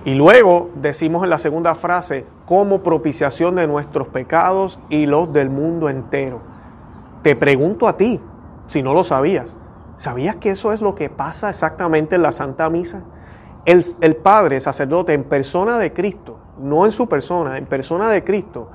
Y 0.05 0.14
luego 0.14 0.71
decimos 0.76 1.25
en 1.25 1.31
la 1.31 1.38
segunda 1.38 1.75
frase, 1.75 2.25
como 2.47 2.83
propiciación 2.83 3.55
de 3.55 3.67
nuestros 3.67 4.09
pecados 4.09 4.81
y 4.88 5.07
los 5.07 5.33
del 5.33 5.50
mundo 5.50 5.88
entero. 5.88 6.40
Te 7.23 7.37
pregunto 7.37 7.87
a 7.87 7.97
ti, 7.97 8.19
si 8.71 8.85
no 8.85 8.95
lo 8.95 9.03
sabías. 9.03 9.57
¿Sabías 9.97 10.37
que 10.37 10.50
eso 10.50 10.73
es 10.73 10.81
lo 10.81 10.95
que 10.95 11.11
pasa 11.11 11.50
exactamente 11.50 12.15
en 12.15 12.23
la 12.23 12.31
Santa 12.31 12.71
Misa? 12.71 13.03
El, 13.65 13.85
el 14.00 14.15
Padre, 14.15 14.61
sacerdote, 14.61 15.12
en 15.12 15.25
persona 15.25 15.77
de 15.77 15.93
Cristo, 15.93 16.39
no 16.61 16.87
en 16.87 16.93
su 16.93 17.09
persona, 17.09 17.59
en 17.59 17.67
persona 17.67 18.09
de 18.09 18.23
Cristo, 18.23 18.71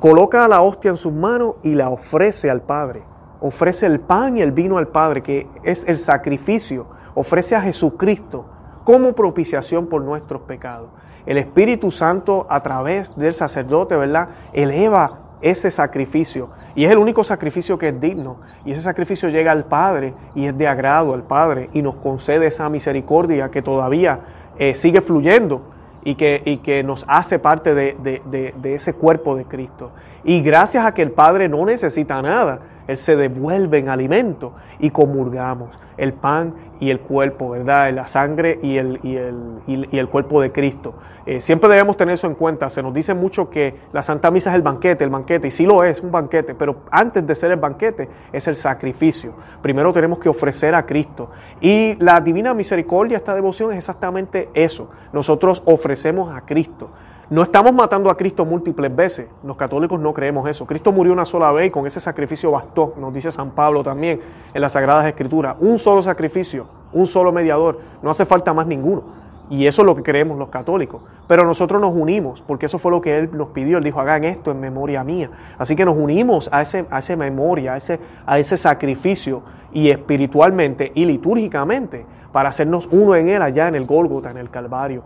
coloca 0.00 0.48
la 0.48 0.62
hostia 0.62 0.90
en 0.90 0.96
sus 0.96 1.12
manos 1.12 1.54
y 1.62 1.76
la 1.76 1.90
ofrece 1.90 2.50
al 2.50 2.62
Padre. 2.62 3.04
Ofrece 3.40 3.86
el 3.86 4.00
pan 4.00 4.36
y 4.36 4.42
el 4.42 4.50
vino 4.50 4.78
al 4.78 4.88
Padre, 4.88 5.22
que 5.22 5.46
es 5.62 5.86
el 5.86 5.98
sacrificio. 5.98 6.86
Ofrece 7.14 7.54
a 7.54 7.62
Jesucristo 7.62 8.46
como 8.82 9.12
propiciación 9.12 9.86
por 9.86 10.02
nuestros 10.02 10.42
pecados. 10.42 10.88
El 11.24 11.38
Espíritu 11.38 11.92
Santo, 11.92 12.48
a 12.50 12.62
través 12.64 13.14
del 13.16 13.34
sacerdote, 13.34 13.96
¿verdad? 13.96 14.28
Eleva 14.52 15.23
ese 15.44 15.70
sacrificio. 15.70 16.48
Y 16.74 16.86
es 16.86 16.90
el 16.90 16.98
único 16.98 17.22
sacrificio 17.22 17.78
que 17.78 17.88
es 17.90 18.00
digno. 18.00 18.38
Y 18.64 18.72
ese 18.72 18.80
sacrificio 18.80 19.28
llega 19.28 19.52
al 19.52 19.64
Padre 19.64 20.14
y 20.34 20.46
es 20.46 20.56
de 20.56 20.66
agrado 20.66 21.12
al 21.12 21.22
Padre 21.22 21.68
y 21.74 21.82
nos 21.82 21.96
concede 21.96 22.46
esa 22.46 22.68
misericordia 22.70 23.50
que 23.50 23.60
todavía 23.60 24.20
eh, 24.58 24.74
sigue 24.74 25.02
fluyendo 25.02 25.62
y 26.02 26.14
que, 26.14 26.42
y 26.44 26.58
que, 26.58 26.82
nos 26.82 27.04
hace 27.08 27.38
parte 27.38 27.74
de, 27.74 27.96
de, 28.02 28.74
ese 28.74 28.94
cuerpo 28.94 29.36
de 29.36 29.44
Cristo. 29.44 29.90
Y 30.22 30.40
gracias 30.40 30.86
a 30.86 30.92
que 30.92 31.02
el 31.02 31.12
Padre 31.12 31.48
no 31.48 31.64
necesita 31.66 32.20
nada, 32.22 32.60
Él 32.86 32.96
se 32.96 33.16
devuelve 33.16 33.78
en 33.78 33.88
alimento 33.88 34.52
y 34.78 34.90
comulgamos 34.90 35.70
el 35.96 36.12
pan 36.12 36.54
y 36.80 36.90
el 36.90 37.00
cuerpo, 37.00 37.50
¿verdad? 37.50 37.92
La 37.92 38.06
sangre 38.06 38.58
y 38.62 38.76
el, 38.76 39.00
y 39.02 39.16
el, 39.16 39.88
y 39.90 39.98
el 39.98 40.08
cuerpo 40.08 40.40
de 40.40 40.50
Cristo. 40.50 40.94
Eh, 41.26 41.40
siempre 41.40 41.70
debemos 41.70 41.96
tener 41.96 42.14
eso 42.14 42.26
en 42.26 42.34
cuenta. 42.34 42.68
Se 42.68 42.82
nos 42.82 42.92
dice 42.92 43.14
mucho 43.14 43.48
que 43.48 43.74
la 43.92 44.02
Santa 44.02 44.30
Misa 44.30 44.50
es 44.50 44.56
el 44.56 44.62
banquete, 44.62 45.04
el 45.04 45.10
banquete, 45.10 45.48
y 45.48 45.50
sí 45.50 45.64
lo 45.64 45.82
es, 45.82 46.00
un 46.00 46.12
banquete, 46.12 46.54
pero 46.54 46.82
antes 46.90 47.26
de 47.26 47.34
ser 47.34 47.50
el 47.50 47.56
banquete 47.58 48.08
es 48.32 48.46
el 48.46 48.56
sacrificio. 48.56 49.32
Primero 49.62 49.92
tenemos 49.92 50.18
que 50.18 50.28
ofrecer 50.28 50.74
a 50.74 50.84
Cristo. 50.84 51.28
Y 51.60 51.94
la 51.96 52.20
Divina 52.20 52.52
Misericordia, 52.52 53.16
esta 53.16 53.34
devoción 53.34 53.72
es 53.72 53.78
exactamente 53.78 54.50
eso. 54.52 54.90
Nosotros 55.12 55.62
ofrecemos 55.64 56.30
a 56.34 56.42
Cristo. 56.42 56.90
No 57.30 57.42
estamos 57.42 57.72
matando 57.72 58.10
a 58.10 58.16
Cristo 58.16 58.44
múltiples 58.44 58.94
veces. 58.94 59.28
Los 59.42 59.56
católicos 59.56 59.98
no 59.98 60.12
creemos 60.12 60.48
eso. 60.48 60.66
Cristo 60.66 60.92
murió 60.92 61.12
una 61.12 61.24
sola 61.24 61.50
vez 61.52 61.68
y 61.68 61.70
con 61.70 61.86
ese 61.86 61.98
sacrificio 61.98 62.50
bastó, 62.50 62.94
nos 62.98 63.14
dice 63.14 63.32
San 63.32 63.52
Pablo 63.52 63.82
también 63.82 64.20
en 64.52 64.60
las 64.60 64.72
Sagradas 64.72 65.06
Escrituras. 65.06 65.56
Un 65.60 65.78
solo 65.78 66.02
sacrificio, 66.02 66.66
un 66.92 67.06
solo 67.06 67.32
mediador. 67.32 67.80
No 68.02 68.10
hace 68.10 68.26
falta 68.26 68.52
más 68.52 68.66
ninguno. 68.66 69.24
Y 69.48 69.66
eso 69.66 69.82
es 69.82 69.86
lo 69.86 69.94
que 69.94 70.02
creemos 70.02 70.38
los 70.38 70.48
católicos. 70.48 71.02
Pero 71.26 71.44
nosotros 71.44 71.80
nos 71.80 71.94
unimos, 71.94 72.42
porque 72.46 72.66
eso 72.66 72.78
fue 72.78 72.90
lo 72.90 73.00
que 73.00 73.18
Él 73.18 73.30
nos 73.32 73.50
pidió. 73.50 73.78
Él 73.78 73.84
dijo, 73.84 74.00
hagan 74.00 74.24
esto 74.24 74.50
en 74.50 74.60
memoria 74.60 75.04
mía. 75.04 75.30
Así 75.58 75.76
que 75.76 75.84
nos 75.84 75.96
unimos 75.96 76.48
a 76.52 76.62
ese, 76.62 76.86
a 76.90 76.98
ese 76.98 77.16
memoria, 77.16 77.74
a 77.74 77.76
ese, 77.76 78.00
a 78.26 78.38
ese 78.38 78.56
sacrificio, 78.56 79.42
y 79.72 79.90
espiritualmente 79.90 80.92
y 80.94 81.04
litúrgicamente, 81.04 82.06
para 82.32 82.48
hacernos 82.48 82.88
uno 82.92 83.16
en 83.16 83.28
Él 83.28 83.42
allá 83.42 83.68
en 83.68 83.74
el 83.74 83.86
Gólgota, 83.86 84.30
en 84.30 84.38
el 84.38 84.48
Calvario. 84.48 85.02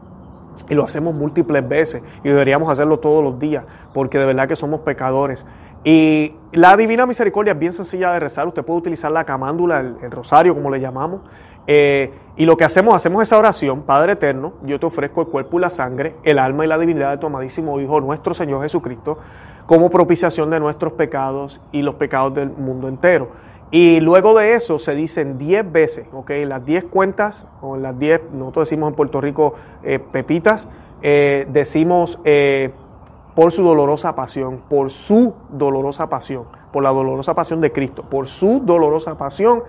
Y 0.68 0.74
lo 0.74 0.84
hacemos 0.84 1.18
múltiples 1.18 1.66
veces, 1.68 2.02
y 2.22 2.28
deberíamos 2.28 2.70
hacerlo 2.70 2.98
todos 2.98 3.22
los 3.22 3.38
días, 3.38 3.64
porque 3.94 4.18
de 4.18 4.26
verdad 4.26 4.48
que 4.48 4.56
somos 4.56 4.80
pecadores. 4.80 5.46
Y 5.84 6.34
la 6.52 6.76
Divina 6.76 7.06
Misericordia 7.06 7.52
es 7.52 7.58
bien 7.58 7.72
sencilla 7.72 8.12
de 8.12 8.20
rezar. 8.20 8.46
Usted 8.46 8.64
puede 8.64 8.80
utilizar 8.80 9.10
la 9.12 9.24
camándula, 9.24 9.80
el 9.80 10.10
rosario, 10.10 10.54
como 10.54 10.70
le 10.70 10.80
llamamos. 10.80 11.20
Eh, 11.70 12.10
y 12.36 12.46
lo 12.46 12.56
que 12.56 12.64
hacemos, 12.64 12.96
hacemos 12.96 13.22
esa 13.22 13.36
oración, 13.36 13.82
Padre 13.82 14.12
Eterno, 14.12 14.54
yo 14.62 14.80
te 14.80 14.86
ofrezco 14.86 15.20
el 15.20 15.26
cuerpo 15.26 15.58
y 15.58 15.60
la 15.60 15.68
sangre, 15.68 16.14
el 16.22 16.38
alma 16.38 16.64
y 16.64 16.68
la 16.68 16.78
divinidad 16.78 17.10
de 17.10 17.18
tu 17.18 17.26
amadísimo 17.26 17.78
Hijo, 17.78 18.00
nuestro 18.00 18.32
Señor 18.32 18.62
Jesucristo, 18.62 19.18
como 19.66 19.90
propiciación 19.90 20.48
de 20.48 20.60
nuestros 20.60 20.94
pecados 20.94 21.60
y 21.70 21.82
los 21.82 21.96
pecados 21.96 22.32
del 22.32 22.48
mundo 22.52 22.88
entero. 22.88 23.28
Y 23.70 24.00
luego 24.00 24.38
de 24.38 24.54
eso 24.54 24.78
se 24.78 24.94
dicen 24.94 25.36
diez 25.36 25.70
veces, 25.70 26.06
¿ok? 26.12 26.30
Las 26.46 26.64
diez 26.64 26.84
cuentas, 26.84 27.46
o 27.60 27.76
las 27.76 27.98
diez, 27.98 28.22
nosotros 28.32 28.68
decimos 28.68 28.90
en 28.90 28.94
Puerto 28.94 29.20
Rico 29.20 29.54
eh, 29.82 29.98
pepitas, 29.98 30.68
eh, 31.02 31.46
decimos 31.50 32.18
por 33.34 33.52
su 33.52 33.62
dolorosa 33.62 34.16
pasión, 34.16 34.62
por 34.68 34.90
su 34.90 35.32
dolorosa 35.50 36.08
pasión, 36.08 36.46
por 36.72 36.82
la 36.82 36.90
dolorosa 36.90 37.34
pasión 37.34 37.60
de 37.60 37.70
Cristo, 37.70 38.02
por 38.02 38.26
su 38.26 38.60
dolorosa 38.64 39.16
pasión, 39.16 39.62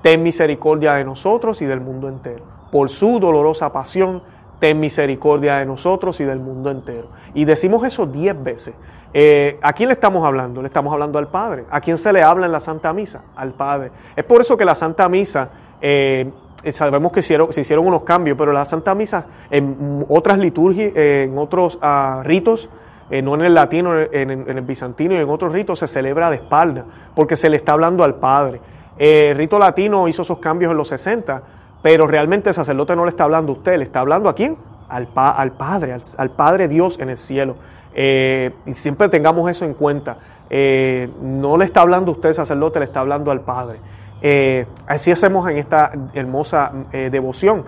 ten 0.00 0.22
misericordia 0.22 0.94
de 0.94 1.04
nosotros 1.04 1.60
y 1.60 1.64
del 1.64 1.80
mundo 1.80 2.08
entero. 2.08 2.44
Por 2.70 2.88
su 2.88 3.18
dolorosa 3.18 3.72
pasión, 3.72 4.22
ten 4.58 4.80
misericordia 4.80 5.56
de 5.56 5.66
nosotros 5.66 6.20
y 6.20 6.24
del 6.24 6.40
mundo 6.40 6.70
entero. 6.70 7.08
Y 7.34 7.44
decimos 7.44 7.84
eso 7.86 8.06
diez 8.06 8.40
veces. 8.42 8.74
Eh, 9.12 9.58
¿A 9.62 9.72
quién 9.72 9.88
le 9.88 9.94
estamos 9.94 10.26
hablando? 10.26 10.60
Le 10.60 10.68
estamos 10.68 10.92
hablando 10.92 11.18
al 11.18 11.28
Padre. 11.28 11.64
¿A 11.70 11.80
quién 11.80 11.98
se 11.98 12.12
le 12.12 12.22
habla 12.22 12.46
en 12.46 12.52
la 12.52 12.60
Santa 12.60 12.92
Misa? 12.92 13.22
Al 13.34 13.52
Padre. 13.52 13.90
Es 14.14 14.24
por 14.24 14.40
eso 14.40 14.56
que 14.56 14.64
la 14.64 14.74
Santa 14.74 15.08
Misa, 15.08 15.50
eh, 15.80 16.30
sabemos 16.72 17.12
que 17.12 17.20
hicieron, 17.20 17.52
se 17.52 17.60
hicieron 17.60 17.86
unos 17.86 18.02
cambios, 18.02 18.36
pero 18.36 18.52
la 18.52 18.64
Santa 18.64 18.94
Misa 18.94 19.26
en 19.50 20.04
otras 20.08 20.38
liturgias, 20.38 20.92
en 20.94 21.38
otros 21.38 21.78
ah, 21.80 22.22
ritos, 22.24 22.68
eh, 23.08 23.22
no 23.22 23.36
en 23.36 23.42
el 23.42 23.54
latino, 23.54 23.98
en, 23.98 24.30
el 24.30 24.60
bizantino 24.62 25.14
y 25.14 25.18
en 25.18 25.30
otros 25.30 25.52
ritos 25.52 25.78
se 25.78 25.86
celebra 25.86 26.28
de 26.28 26.36
espalda, 26.36 26.84
porque 27.14 27.36
se 27.36 27.48
le 27.48 27.56
está 27.56 27.72
hablando 27.72 28.02
al 28.02 28.16
Padre. 28.16 28.60
el 28.98 29.36
rito 29.36 29.58
latino 29.58 30.08
hizo 30.08 30.22
esos 30.22 30.38
cambios 30.38 30.72
en 30.72 30.76
los 30.76 30.88
60, 30.88 31.42
pero 31.86 32.08
realmente 32.08 32.48
el 32.48 32.54
sacerdote 32.56 32.96
no 32.96 33.04
le 33.04 33.10
está 33.10 33.22
hablando 33.22 33.52
a 33.52 33.54
usted, 33.54 33.78
le 33.78 33.84
está 33.84 34.00
hablando 34.00 34.28
a 34.28 34.34
quién? 34.34 34.56
Al, 34.88 35.06
al 35.14 35.52
Padre, 35.52 35.94
al, 36.18 36.30
Padre 36.32 36.66
Dios 36.66 36.98
en 36.98 37.10
el 37.10 37.16
cielo. 37.16 37.54
Eh, 37.94 38.52
y 38.66 38.74
siempre 38.74 39.08
tengamos 39.08 39.48
eso 39.48 39.64
en 39.64 39.72
cuenta. 39.72 40.16
Eh, 40.50 41.08
no 41.22 41.56
le 41.56 41.64
está 41.64 41.82
hablando 41.82 42.10
a 42.10 42.14
usted, 42.16 42.32
sacerdote, 42.32 42.80
le 42.80 42.86
está 42.86 42.98
hablando 42.98 43.30
al 43.30 43.42
Padre. 43.42 43.78
Eh, 44.20 44.66
así 44.88 45.12
hacemos 45.12 45.48
en 45.48 45.58
esta 45.58 45.92
hermosa 46.12 46.72
devoción. 46.90 47.64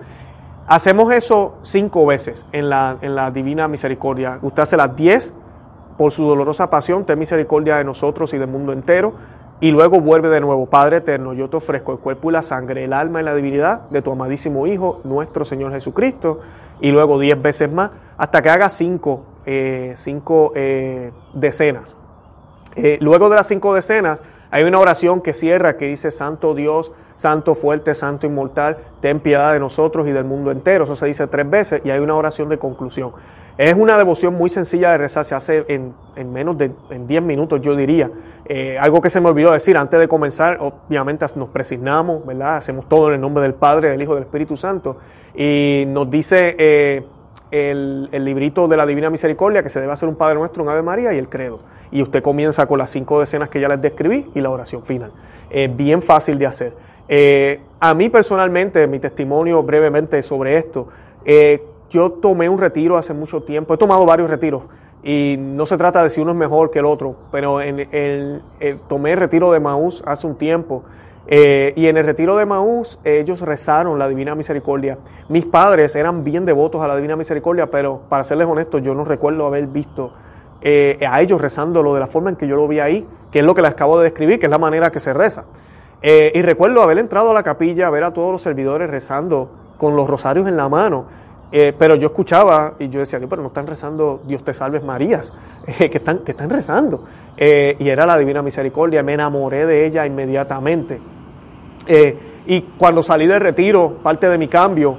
Hacemos 0.67 1.13
eso 1.13 1.57
cinco 1.61 2.05
veces 2.05 2.45
en 2.51 2.67
la, 2.67 2.97
en 2.99 3.15
la 3.15 3.31
Divina 3.31 3.69
Misericordia. 3.69 4.39
Usted 4.41 4.63
hace 4.63 4.75
las 4.75 4.97
diez 4.97 5.33
por 5.97 6.11
su 6.11 6.27
dolorosa 6.27 6.69
pasión, 6.69 7.05
ten 7.05 7.17
misericordia 7.17 7.77
de 7.77 7.85
nosotros 7.85 8.33
y 8.33 8.37
del 8.37 8.49
mundo 8.49 8.73
entero. 8.73 9.13
Y 9.61 9.71
luego 9.71 9.99
vuelve 9.99 10.29
de 10.29 10.39
nuevo, 10.39 10.67
Padre 10.67 10.97
eterno, 10.97 11.33
yo 11.33 11.49
te 11.49 11.57
ofrezco 11.57 11.91
el 11.91 11.99
cuerpo 11.99 12.29
y 12.29 12.33
la 12.33 12.43
sangre, 12.43 12.85
el 12.85 12.93
alma 12.93 13.19
y 13.19 13.23
la 13.25 13.35
divinidad 13.35 13.89
de 13.89 14.01
tu 14.01 14.11
amadísimo 14.11 14.67
Hijo, 14.67 15.01
nuestro 15.03 15.43
Señor 15.43 15.73
Jesucristo. 15.73 16.39
Y 16.79 16.91
luego 16.91 17.19
diez 17.19 17.41
veces 17.41 17.69
más, 17.69 17.91
hasta 18.17 18.41
que 18.41 18.49
haga 18.49 18.69
cinco, 18.69 19.25
eh, 19.45 19.95
cinco 19.97 20.53
eh, 20.55 21.11
decenas. 21.33 21.97
Eh, 22.75 22.97
luego 23.01 23.29
de 23.29 23.35
las 23.35 23.47
cinco 23.47 23.73
decenas, 23.73 24.23
hay 24.51 24.63
una 24.63 24.79
oración 24.79 25.21
que 25.21 25.33
cierra 25.33 25.77
que 25.77 25.85
dice, 25.85 26.11
Santo 26.11 26.55
Dios, 26.55 26.91
Santo 27.15 27.53
fuerte, 27.53 27.93
Santo 27.95 28.25
inmortal, 28.25 28.77
ten 29.01 29.19
piedad 29.19 29.53
de 29.53 29.59
nosotros 29.59 30.07
y 30.07 30.11
del 30.11 30.23
mundo 30.23 30.51
entero. 30.51 30.85
Eso 30.85 30.95
se 30.95 31.05
dice 31.05 31.27
tres 31.27 31.49
veces 31.49 31.81
y 31.83 31.91
hay 31.91 31.99
una 31.99 32.15
oración 32.15 32.49
de 32.49 32.57
conclusión. 32.57 33.11
Es 33.57 33.73
una 33.73 33.97
devoción 33.97 34.35
muy 34.35 34.49
sencilla 34.49 34.91
de 34.91 34.99
rezar, 34.99 35.25
se 35.25 35.35
hace 35.35 35.65
en, 35.67 35.93
menos 36.31 36.57
de 36.57 36.71
en 36.89 37.07
10 37.07 37.21
minutos, 37.23 37.59
yo 37.61 37.75
diría. 37.75 38.09
Eh, 38.45 38.79
algo 38.79 39.01
que 39.01 39.09
se 39.09 39.19
me 39.19 39.27
olvidó 39.27 39.51
decir 39.51 39.75
antes 39.75 39.99
de 39.99 40.07
comenzar, 40.07 40.59
obviamente 40.61 41.25
nos 41.35 41.49
presignamos, 41.49 42.25
¿verdad? 42.25 42.55
Hacemos 42.55 42.87
todo 42.87 43.09
en 43.09 43.15
el 43.15 43.21
nombre 43.21 43.43
del 43.43 43.53
Padre, 43.53 43.89
del 43.89 44.01
Hijo 44.01 44.15
del 44.15 44.23
Espíritu 44.23 44.55
Santo. 44.55 44.97
Y 45.35 45.83
nos 45.87 46.09
dice 46.09 46.55
eh, 46.57 47.05
el, 47.51 48.09
librito 48.11 48.67
de 48.67 48.77
la 48.77 48.85
Divina 48.85 49.09
Misericordia 49.09 49.63
que 49.63 49.69
se 49.69 49.79
debe 49.79 49.93
hacer 49.93 50.09
un 50.09 50.15
Padre 50.15 50.35
Nuestro, 50.35 50.63
un 50.63 50.69
Ave 50.69 50.81
María 50.81 51.13
y 51.13 51.17
el 51.17 51.29
Credo. 51.29 51.59
Y 51.91 52.01
usted 52.01 52.21
comienza 52.21 52.65
con 52.67 52.77
las 52.79 52.91
cinco 52.91 53.19
decenas 53.19 53.49
que 53.49 53.59
ya 53.59 53.67
les 53.67 53.81
describí 53.81 54.29
y 54.35 54.41
la 54.41 54.49
oración 54.49 54.83
final. 54.83 55.11
Bien 55.75 56.01
fácil 56.01 56.37
de 56.37 56.45
hacer. 56.45 56.73
Eh, 57.07 57.61
a 57.79 57.93
mí 57.95 58.09
personalmente, 58.09 58.85
mi 58.85 58.99
testimonio 58.99 59.63
brevemente 59.63 60.21
sobre 60.21 60.57
esto, 60.57 60.89
yo 61.89 62.11
tomé 62.11 62.47
un 62.49 62.59
retiro 62.59 62.97
hace 62.97 63.13
mucho 63.13 63.41
tiempo, 63.41 63.73
he 63.73 63.77
tomado 63.77 64.05
varios 64.05 64.29
retiros 64.29 64.63
y 65.03 65.37
no 65.39 65.65
se 65.65 65.77
trata 65.77 66.03
de 66.03 66.09
si 66.09 66.19
uno 66.19 66.31
es 66.31 66.37
mejor 66.37 66.71
que 66.71 66.79
el 66.79 66.85
otro, 66.85 67.15
pero 67.31 67.61
en 67.61 67.87
el, 67.91 68.41
tomé 68.87 69.13
el 69.13 69.17
retiro 69.17 69.51
de 69.51 69.59
Maús 69.59 70.03
hace 70.05 70.27
un 70.27 70.35
tiempo 70.35 70.83
eh, 71.31 71.73
y 71.75 71.85
en 71.85 71.95
el 71.95 72.07
retiro 72.07 72.35
de 72.37 72.45
Maús 72.47 72.97
ellos 73.03 73.41
rezaron 73.41 73.99
la 73.99 74.07
Divina 74.07 74.33
Misericordia. 74.33 74.97
Mis 75.27 75.45
padres 75.45 75.95
eran 75.95 76.23
bien 76.23 76.43
devotos 76.43 76.81
a 76.81 76.87
la 76.87 76.95
Divina 76.95 77.15
Misericordia, 77.15 77.67
pero 77.67 78.01
para 78.09 78.23
serles 78.23 78.47
honestos 78.47 78.81
yo 78.81 78.95
no 78.95 79.05
recuerdo 79.05 79.45
haber 79.45 79.67
visto 79.67 80.11
eh, 80.59 80.97
a 81.07 81.21
ellos 81.21 81.39
rezándolo 81.39 81.93
de 81.93 81.99
la 81.99 82.07
forma 82.07 82.31
en 82.31 82.35
que 82.35 82.47
yo 82.47 82.55
lo 82.55 82.67
vi 82.67 82.79
ahí, 82.79 83.07
que 83.31 83.39
es 83.39 83.45
lo 83.45 83.53
que 83.53 83.61
les 83.61 83.69
acabo 83.69 83.99
de 83.99 84.05
describir, 84.05 84.39
que 84.39 84.47
es 84.47 84.49
la 84.49 84.57
manera 84.57 84.91
que 84.91 84.99
se 84.99 85.13
reza. 85.13 85.43
Eh, 86.01 86.31
y 86.33 86.41
recuerdo 86.41 86.81
haber 86.81 86.97
entrado 86.97 87.29
a 87.29 87.33
la 87.35 87.43
capilla, 87.43 87.91
ver 87.91 88.05
a 88.05 88.11
todos 88.11 88.31
los 88.31 88.41
servidores 88.41 88.89
rezando 88.89 89.51
con 89.77 89.95
los 89.95 90.09
rosarios 90.09 90.47
en 90.47 90.57
la 90.57 90.67
mano 90.67 91.19
pero 91.51 91.95
yo 91.95 92.09
escuchaba 92.09 92.75
y 92.77 92.89
yo 92.89 92.99
decía, 92.99 93.19
pero 93.27 93.41
no 93.41 93.47
están 93.47 93.65
rezando 93.65 94.21
Dios 94.27 94.43
te 94.43 94.53
salves 94.53 94.83
Marías, 94.83 95.33
que, 95.79 95.85
están, 95.85 96.19
que 96.19 96.33
están 96.33 96.47
rezando. 96.47 97.05
Y 97.35 97.89
era 97.89 98.05
la 98.05 98.19
Divina 98.19 98.43
Misericordia, 98.43 99.01
me 99.01 99.13
enamoré 99.15 99.65
de 99.65 99.87
ella 99.87 100.05
inmediatamente. 100.05 100.99
Y 102.45 102.61
cuando 102.77 103.03
salí 103.03 103.27
de 103.27 103.39
retiro, 103.39 103.97
parte 104.03 104.29
de 104.29 104.37
mi 104.37 104.47
cambio, 104.47 104.97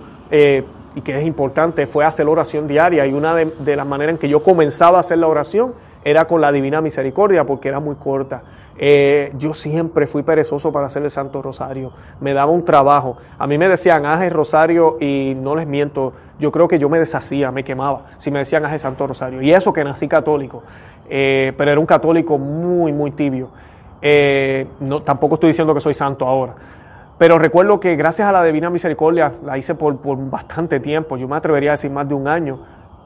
y 0.95 1.01
que 1.03 1.19
es 1.19 1.25
importante, 1.25 1.87
fue 1.87 2.05
hacer 2.05 2.27
oración 2.27 2.67
diaria. 2.67 3.07
Y 3.07 3.13
una 3.13 3.35
de, 3.35 3.77
las 3.77 3.87
maneras 3.87 4.15
en 4.15 4.19
que 4.19 4.29
yo 4.29 4.43
comenzaba 4.43 4.99
a 4.99 5.01
hacer 5.01 5.19
la 5.19 5.29
oración 5.29 5.75
era 6.05 6.27
con 6.27 6.41
la 6.41 6.51
Divina 6.51 6.81
Misericordia, 6.81 7.45
porque 7.45 7.69
era 7.69 7.81
muy 7.81 7.97
corta. 7.97 8.43
Eh, 8.83 9.33
yo 9.37 9.53
siempre 9.53 10.07
fui 10.07 10.23
perezoso 10.23 10.73
para 10.73 10.87
hacer 10.87 11.03
el 11.03 11.11
Santo 11.11 11.43
Rosario. 11.43 11.93
Me 12.21 12.33
daba 12.33 12.51
un 12.51 12.65
trabajo. 12.65 13.19
A 13.39 13.47
mí 13.47 13.59
me 13.59 13.69
decían, 13.69 14.07
haz 14.07 14.23
el 14.23 14.31
Rosario 14.31 14.97
y 15.01 15.37
no 15.37 15.55
les 15.55 15.67
miento, 15.67 16.15
yo 16.39 16.51
creo 16.51 16.67
que 16.67 16.79
yo 16.79 16.89
me 16.89 16.99
deshacía, 16.99 17.53
me 17.53 17.63
quemaba 17.63 18.07
si 18.17 18.31
me 18.31 18.39
decían, 18.39 18.65
haz 18.65 18.73
el 18.73 18.81
Santo 18.81 19.07
Rosario. 19.07 19.43
Y 19.43 19.53
eso 19.53 19.73
que 19.73 19.85
nací 19.85 20.09
católico, 20.09 20.63
eh, 21.11 21.53
pero 21.59 21.73
era 21.73 21.81
un 21.81 21.87
católico 21.87 22.39
muy, 22.39 22.93
muy 22.93 23.11
tibio. 23.11 23.51
Eh, 24.01 24.67
no, 24.81 25.03
tampoco 25.03 25.35
estoy 25.35 25.49
diciendo 25.49 25.75
que 25.75 25.81
soy 25.83 25.93
santo 25.93 26.27
ahora. 26.27 26.55
Pero 27.21 27.39
recuerdo 27.39 27.81
que 27.81 27.97
gracias 27.97 28.27
a 28.27 28.33
la 28.33 28.43
Divina 28.43 28.71
Misericordia, 28.71 29.35
la 29.45 29.59
hice 29.59 29.75
por, 29.75 29.95
por 29.99 30.17
bastante 30.31 30.81
tiempo, 30.81 31.19
yo 31.19 31.29
me 31.29 31.37
atrevería 31.37 31.73
a 31.73 31.75
decir 31.75 31.91
más 31.91 32.09
de 32.09 32.15
un 32.15 32.27
año, 32.27 32.61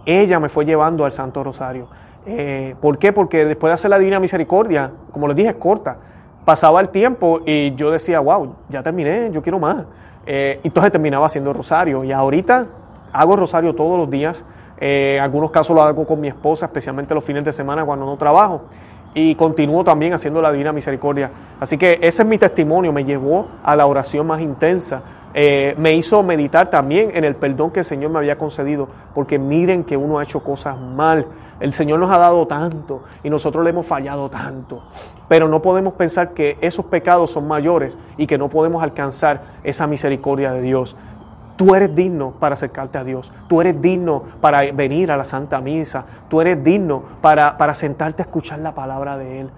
ella 0.07 0.39
me 0.39 0.49
fue 0.49 0.65
llevando 0.65 1.05
al 1.05 1.11
Santo 1.11 1.43
Rosario. 1.43 1.89
Eh, 2.25 2.77
¿Por 2.81 2.97
qué? 2.99 3.13
Porque 3.13 3.45
después 3.45 3.71
de 3.71 3.75
hacer 3.75 3.91
la 3.91 3.99
Divina 3.99 4.21
Misericordia, 4.21 4.93
como 5.11 5.27
les 5.27 5.37
dije, 5.37 5.49
es 5.49 5.57
corta. 5.57 5.97
Pasaba 6.45 6.81
el 6.81 6.91
tiempo 6.91 7.41
y 7.45 7.75
yo 7.75 7.91
decía, 7.91 8.21
wow, 8.21 8.55
ya 8.69 8.85
terminé, 8.85 9.33
yo 9.33 9.43
quiero 9.43 9.59
más. 9.59 9.85
Eh, 10.27 10.61
entonces 10.63 10.93
terminaba 10.93 11.27
haciendo 11.27 11.53
rosario. 11.53 12.05
Y 12.05 12.13
ahorita 12.13 12.69
hago 13.13 13.35
rosario 13.35 13.75
todos 13.75 13.99
los 13.99 14.09
días. 14.09 14.45
Eh, 14.79 15.17
en 15.17 15.25
algunos 15.25 15.51
casos 15.51 15.75
lo 15.75 15.83
hago 15.83 16.07
con 16.07 16.21
mi 16.21 16.29
esposa, 16.29 16.67
especialmente 16.67 17.17
los 17.17 17.25
fines 17.25 17.45
de 17.45 17.53
semana 17.53 17.85
cuando 17.85 18.07
no 18.07 18.17
trabajo. 18.17 18.63
Y 19.15 19.37
continúo 19.37 19.85
también 19.85 20.13
haciendo 20.13 20.43
la 20.43 20.51
Divina 20.51 20.73
Misericordia. 20.73 21.31
Así 21.61 21.79
que 21.79 21.99
ese 22.03 22.23
es 22.23 22.29
mi 22.29 22.37
testimonio, 22.37 22.93
me 22.93 23.05
llevó 23.05 23.49
a 23.63 23.77
la 23.77 23.87
oración 23.87 24.27
más 24.27 24.41
intensa. 24.41 25.03
me 25.77 25.95
hizo 25.95 26.23
meditar 26.23 26.69
también 26.69 27.11
en 27.15 27.25
el 27.25 27.37
perdón 27.37 27.71
que 27.71 27.81
el 27.81 27.85
Señor 27.85 28.11
me 28.11 28.19
había 28.19 28.37
concedido, 28.37 28.89
porque 29.15 29.39
miren 29.39 29.85
que 29.85 29.97
uno 29.97 30.19
ha 30.19 30.25
hecho 30.25 30.41
cosas 30.41 30.79
mal, 30.79 31.27
el 31.61 31.73
Señor 31.73 32.01
nos 32.01 32.11
ha 32.11 32.19
dado 32.19 32.47
tanto 32.47 33.03
y 33.23 33.31
nosotros 33.31 33.63
le 33.65 33.71
hemos 33.71 33.87
fallado 33.87 34.29
tanto. 34.29 34.83
Pero 35.29 35.49
no 35.49 35.63
podemos 35.63 35.95
pensar 35.95 36.35
que 36.35 36.59
esos 36.61 36.85
pecados 36.87 37.31
son 37.31 37.47
mayores 37.47 37.99
y 38.17 38.27
que 38.27 38.39
no 38.39 38.49
podemos 38.49 38.83
alcanzar 38.83 39.43
esa 39.63 39.87
misericordia 39.87 40.53
de 40.53 40.61
Dios. 40.61 40.97
Tú 41.57 41.75
eres 41.75 41.95
digno 41.95 42.33
para 42.33 42.55
acercarte 42.55 42.99
a 42.99 43.05
Dios. 43.05 43.33
Tú 43.49 43.61
eres 43.61 43.81
digno 43.81 44.25
para 44.41 44.73
venir 44.73 45.13
a 45.13 45.17
la 45.17 45.25
Santa 45.25 45.61
Misa. 45.61 46.05
Tú 46.29 46.41
eres 46.41 46.63
digno 46.63 47.03
para, 47.21 47.57
para 47.57 47.75
sentarte 47.75 48.23
a 48.23 48.25
escuchar 48.25 48.59
la 48.59 48.75
palabra 48.75 49.17
de 49.17 49.41
Él. 49.41 49.51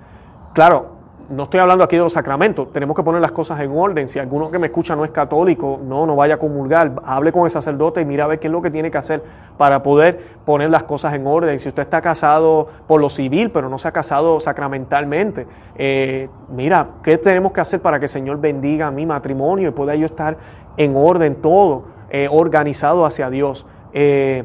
Claro, 0.52 0.96
no 1.28 1.44
estoy 1.44 1.60
hablando 1.60 1.82
aquí 1.82 1.96
de 1.96 2.02
los 2.02 2.12
sacramentos, 2.12 2.72
tenemos 2.72 2.96
que 2.96 3.02
poner 3.02 3.20
las 3.20 3.32
cosas 3.32 3.60
en 3.60 3.72
orden. 3.76 4.08
Si 4.08 4.18
alguno 4.18 4.50
que 4.50 4.58
me 4.58 4.68
escucha 4.68 4.94
no 4.94 5.04
es 5.04 5.10
católico, 5.10 5.80
no, 5.82 6.06
no 6.06 6.14
vaya 6.14 6.34
a 6.34 6.38
comulgar, 6.38 6.92
hable 7.04 7.32
con 7.32 7.44
el 7.44 7.50
sacerdote 7.50 8.00
y 8.00 8.04
mira 8.04 8.24
a 8.24 8.26
ver 8.28 8.38
qué 8.38 8.46
es 8.46 8.52
lo 8.52 8.62
que 8.62 8.70
tiene 8.70 8.90
que 8.90 8.98
hacer 8.98 9.22
para 9.56 9.82
poder 9.82 10.36
poner 10.44 10.70
las 10.70 10.84
cosas 10.84 11.14
en 11.14 11.26
orden. 11.26 11.58
Si 11.58 11.68
usted 11.68 11.82
está 11.82 12.00
casado 12.00 12.68
por 12.86 13.00
lo 13.00 13.10
civil, 13.10 13.50
pero 13.50 13.68
no 13.68 13.78
se 13.78 13.88
ha 13.88 13.92
casado 13.92 14.38
sacramentalmente, 14.38 15.46
eh, 15.74 16.28
mira, 16.48 16.86
¿qué 17.02 17.18
tenemos 17.18 17.52
que 17.52 17.60
hacer 17.60 17.80
para 17.80 17.98
que 17.98 18.04
el 18.04 18.10
Señor 18.10 18.40
bendiga 18.40 18.90
mi 18.90 19.04
matrimonio 19.04 19.68
y 19.68 19.72
pueda 19.72 19.94
yo 19.96 20.06
estar 20.06 20.36
en 20.76 20.96
orden 20.96 21.36
todo, 21.36 21.84
eh, 22.10 22.28
organizado 22.30 23.04
hacia 23.06 23.30
Dios? 23.30 23.66
Eh, 23.92 24.44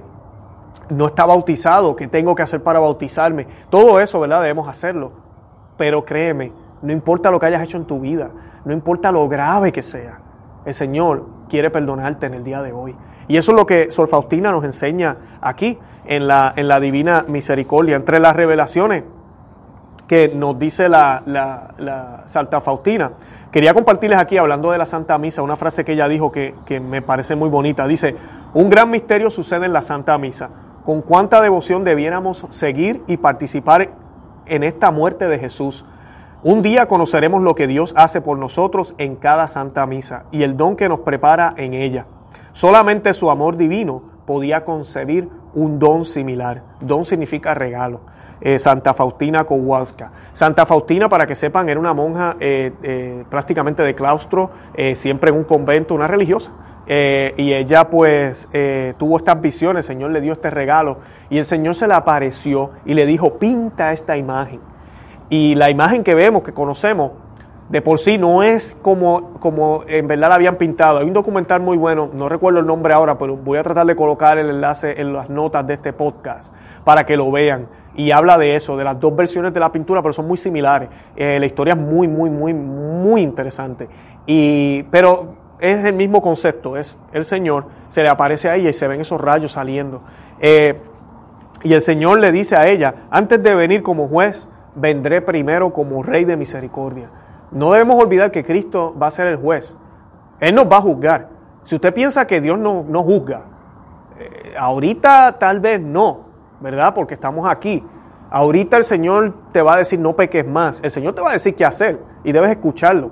no 0.90 1.08
está 1.08 1.26
bautizado, 1.26 1.96
¿qué 1.96 2.08
tengo 2.08 2.36
que 2.36 2.44
hacer 2.44 2.62
para 2.64 2.80
bautizarme? 2.80 3.48
Todo 3.70 4.00
eso, 4.00 4.20
¿verdad? 4.20 4.42
Debemos 4.42 4.68
hacerlo. 4.68 5.12
Pero 5.78 6.06
créeme, 6.06 6.52
no 6.82 6.92
importa 6.92 7.32
lo 7.32 7.40
que 7.40 7.46
hayas 7.46 7.64
hecho 7.64 7.78
en 7.78 7.86
tu 7.86 8.00
vida, 8.00 8.30
no 8.66 8.74
importa 8.74 9.12
lo 9.12 9.28
grave 9.28 9.72
que 9.72 9.82
sea, 9.82 10.20
el 10.66 10.74
Señor 10.74 11.26
quiere 11.50 11.70
perdonarte 11.70 12.28
en 12.28 12.34
el 12.34 12.44
día 12.44 12.62
de 12.62 12.72
hoy. 12.72 12.96
Y 13.28 13.38
eso 13.38 13.52
es 13.52 13.58
lo 13.58 13.66
que 13.66 13.92
Sor 13.92 14.08
Faustina 14.08 14.52
nos 14.52 14.64
enseña 14.64 15.18
aquí 15.42 15.80
en 16.06 16.28
la, 16.28 16.54
en 16.56 16.68
la 16.68 16.80
Divina 16.80 17.26
Misericordia. 17.28 17.96
Entre 17.96 18.20
las 18.20 18.36
revelaciones 18.36 19.04
que 20.08 20.28
nos 20.36 20.60
dice 20.60 20.90
la, 20.90 21.24
la, 21.26 22.24
Santa 22.26 22.60
Faustina, 22.60 23.14
quería 23.52 23.74
compartirles 23.74 24.20
aquí, 24.20 24.38
hablando 24.38 24.72
de 24.72 24.78
la 24.78 24.86
Santa 24.86 25.18
Misa, 25.18 25.42
una 25.42 25.56
frase 25.56 25.86
que 25.86 25.94
ella 25.94 26.08
dijo 26.08 26.32
que, 26.32 26.56
que 26.66 26.80
me 26.80 27.02
parece 27.02 27.36
muy 27.36 27.50
bonita. 27.50 27.88
Dice, 27.88 28.16
un 28.54 28.70
gran 28.70 28.90
misterio 28.90 29.30
sucede 29.30 29.66
en 29.66 29.74
la 29.74 29.82
Santa 29.82 30.18
Misa. 30.18 30.50
con 30.84 31.02
cuánta 31.02 31.42
devoción 31.42 31.84
debiéramos 31.84 32.46
seguir 32.50 33.04
y 33.08 33.18
participar 33.18 33.92
en 34.48 34.64
esta 34.64 34.92
muerte 34.92 35.28
de 35.28 35.40
Jesús. 35.40 35.86
Un 36.44 36.64
día 36.64 36.88
conoceremos 36.88 37.44
lo 37.44 37.54
que 37.54 37.68
Dios 37.68 37.94
hace 37.96 38.20
por 38.22 38.38
nosotros 38.38 38.96
en 38.98 39.16
cada 39.16 39.48
santa 39.48 39.86
misa 39.86 40.26
y 40.32 40.42
el 40.42 40.58
don 40.58 40.76
que 40.76 40.90
nos 40.90 41.02
prepara 41.02 41.54
en 41.58 41.76
ella. 41.76 42.08
Solamente 42.52 43.14
su 43.14 43.30
amor 43.30 43.58
divino 43.58 44.02
podía 44.26 44.66
concebir 44.66 45.30
un 45.54 45.78
don 45.78 46.04
similar. 46.04 46.64
Don 46.80 47.06
significa 47.06 47.54
regalo. 47.54 48.02
Eh, 48.42 48.58
Santa 48.58 48.96
Faustina 48.96 49.44
Kowalska. 49.44 50.12
Santa 50.34 50.66
Faustina, 50.66 51.08
para 51.08 51.28
que 51.28 51.36
sepan, 51.36 51.70
era 51.70 51.80
una 51.80 51.94
monja 51.94 52.38
eh, 52.40 52.74
eh, 52.82 53.24
prácticamente 53.30 53.84
de 53.84 53.94
claustro, 53.94 54.50
siempre 54.96 55.30
en 55.30 55.38
un 55.38 55.44
convento, 55.44 55.94
una 55.94 56.08
religiosa. 56.08 56.52
y 56.88 57.54
ella 57.54 57.90
pues 57.90 58.50
tuvo 58.98 59.18
estas 59.18 59.40
visiones, 59.40 59.86
el 59.86 59.96
Señor 59.96 60.12
le 60.12 60.22
dio 60.22 60.34
este 60.34 60.50
regalo 60.50 60.98
y 61.30 61.38
el 61.38 61.46
Señor 61.46 61.76
se 61.76 61.88
le 61.88 61.94
apareció 61.94 62.72
y 62.86 62.96
le 62.96 63.06
dijo, 63.06 63.38
pinta 63.38 63.94
esta 63.94 64.18
imagen. 64.18 64.60
Y 65.30 65.56
la 65.56 65.70
imagen 65.70 66.04
que 66.04 66.16
vemos, 66.16 66.44
que 66.44 66.52
conocemos, 66.52 67.12
de 67.70 67.82
por 67.82 68.00
sí 68.00 68.18
no 68.18 68.44
es 68.44 68.78
como, 68.82 69.34
como 69.40 69.84
en 69.88 70.08
verdad 70.08 70.30
la 70.30 70.36
habían 70.36 70.58
pintado. 70.58 71.00
Hay 71.00 71.06
un 71.06 71.14
documental 71.14 71.62
muy 71.62 71.78
bueno, 71.78 72.10
no 72.12 72.28
recuerdo 72.28 72.60
el 72.60 72.66
nombre 72.66 72.94
ahora, 72.94 73.18
pero 73.18 73.38
voy 73.38 73.58
a 73.60 73.64
tratar 73.64 73.86
de 73.86 73.96
colocar 73.96 74.38
el 74.38 74.50
enlace 74.50 75.00
en 75.00 75.14
las 75.14 75.30
notas 75.30 75.66
de 75.68 75.76
este 75.76 75.94
podcast 75.94 76.52
para 76.84 77.06
que 77.06 77.16
lo 77.16 77.32
vean. 77.32 77.68
Y 77.96 78.12
habla 78.12 78.38
de 78.38 78.56
eso, 78.56 78.78
de 78.78 78.84
las 78.84 79.00
dos 79.00 79.16
versiones 79.16 79.54
de 79.54 79.60
la 79.60 79.72
pintura, 79.72 80.02
pero 80.02 80.14
son 80.14 80.28
muy 80.28 80.38
similares. 80.38 80.90
Eh, 81.16 81.38
la 81.40 81.46
historia 81.46 81.74
es 81.74 81.80
muy, 81.80 82.08
muy, 82.08 82.30
muy, 82.30 82.54
muy 82.54 83.22
interesante. 83.22 83.90
Y, 84.26 84.84
pero 84.84 85.36
es 85.60 85.86
el 85.86 85.94
mismo 85.94 86.22
concepto, 86.22 86.78
es 86.78 86.98
el 87.12 87.26
Señor, 87.26 87.66
se 87.90 88.02
le 88.02 88.10
aparece 88.10 88.50
a 88.50 88.56
ella 88.56 88.70
y 88.70 88.74
se 88.74 88.88
ven 88.88 89.02
esos 89.02 89.20
rayos 89.20 89.52
saliendo. 89.52 90.02
Eh, 90.40 90.80
y 91.64 91.74
el 91.74 91.82
Señor 91.82 92.20
le 92.20 92.32
dice 92.32 92.56
a 92.56 92.68
ella, 92.68 92.96
antes 93.12 93.42
de 93.44 93.54
venir 93.54 93.84
como 93.84 94.08
juez, 94.08 94.48
vendré 94.76 95.22
primero 95.22 95.72
como 95.72 96.02
rey 96.02 96.26
de 96.26 96.38
misericordia. 96.38 97.10
No 97.52 97.72
debemos 97.72 98.02
olvidar 98.02 98.32
que 98.32 98.44
Cristo 98.44 98.96
va 99.00 99.08
a 99.08 99.12
ser 99.12 99.28
el 99.28 99.36
juez. 99.36 99.76
Él 100.40 100.56
nos 100.56 100.66
va 100.66 100.78
a 100.78 100.82
juzgar. 100.82 101.30
Si 101.64 101.76
usted 101.76 101.94
piensa 101.94 102.26
que 102.26 102.42
Dios 102.42 102.58
no, 102.58 102.84
no 102.88 103.04
juzga, 103.04 103.42
eh, 104.18 104.56
ahorita 104.58 105.38
tal 105.38 105.60
vez 105.60 105.80
no, 105.80 106.31
¿verdad? 106.62 106.94
Porque 106.94 107.16
estamos 107.16 107.50
aquí. 107.50 107.84
Ahorita 108.30 108.78
el 108.78 108.86
Señor 108.86 109.34
te 109.52 109.62
va 109.62 109.74
a 109.74 109.78
decir 109.78 110.00
no 110.00 110.16
peques 110.16 110.48
más. 110.48 110.80
El 110.82 110.92
Señor 110.92 111.14
te 111.14 111.22
va 111.22 111.32
a 111.32 111.34
decir 111.34 111.54
qué 111.54 111.66
hacer 111.66 112.00
y 112.24 112.32
debes 112.32 112.52
escucharlo. 112.52 113.12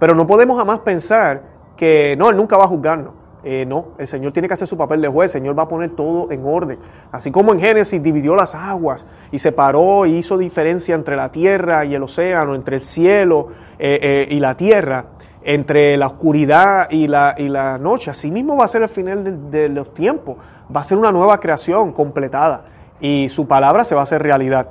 Pero 0.00 0.14
no 0.14 0.26
podemos 0.26 0.58
jamás 0.58 0.80
pensar 0.80 1.42
que 1.76 2.16
no, 2.18 2.28
Él 2.28 2.36
nunca 2.36 2.56
va 2.56 2.64
a 2.64 2.68
juzgarnos. 2.68 3.12
Eh, 3.44 3.64
no, 3.64 3.92
el 3.98 4.08
Señor 4.08 4.32
tiene 4.32 4.48
que 4.48 4.54
hacer 4.54 4.66
su 4.66 4.76
papel 4.76 5.00
de 5.00 5.06
juez, 5.06 5.32
el 5.32 5.40
Señor 5.40 5.56
va 5.56 5.62
a 5.62 5.68
poner 5.68 5.90
todo 5.90 6.30
en 6.32 6.44
orden. 6.44 6.78
Así 7.12 7.30
como 7.30 7.52
en 7.52 7.60
Génesis 7.60 8.02
dividió 8.02 8.34
las 8.34 8.56
aguas 8.56 9.06
y 9.30 9.38
separó 9.38 10.06
y 10.06 10.16
hizo 10.16 10.36
diferencia 10.36 10.96
entre 10.96 11.14
la 11.14 11.30
tierra 11.30 11.84
y 11.84 11.94
el 11.94 12.02
océano, 12.02 12.56
entre 12.56 12.76
el 12.76 12.82
cielo 12.82 13.48
eh, 13.78 14.00
eh, 14.02 14.34
y 14.34 14.40
la 14.40 14.56
tierra, 14.56 15.04
entre 15.44 15.96
la 15.96 16.08
oscuridad 16.08 16.90
y 16.90 17.06
la, 17.06 17.36
y 17.38 17.48
la 17.48 17.78
noche. 17.78 18.10
Así 18.10 18.28
mismo 18.32 18.56
va 18.56 18.64
a 18.64 18.68
ser 18.68 18.82
el 18.82 18.88
final 18.88 19.50
de 19.52 19.68
los 19.68 19.94
tiempos, 19.94 20.36
va 20.74 20.80
a 20.80 20.84
ser 20.84 20.98
una 20.98 21.12
nueva 21.12 21.38
creación 21.38 21.92
completada 21.92 22.64
y 23.00 23.28
su 23.28 23.46
palabra 23.46 23.84
se 23.84 23.94
va 23.94 24.02
a 24.02 24.04
hacer 24.04 24.22
realidad. 24.22 24.68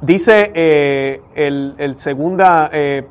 Dice 0.00 0.52
eh, 0.54 1.22
el, 1.34 1.96
segunda, 1.96 2.70
eh, 2.72 3.04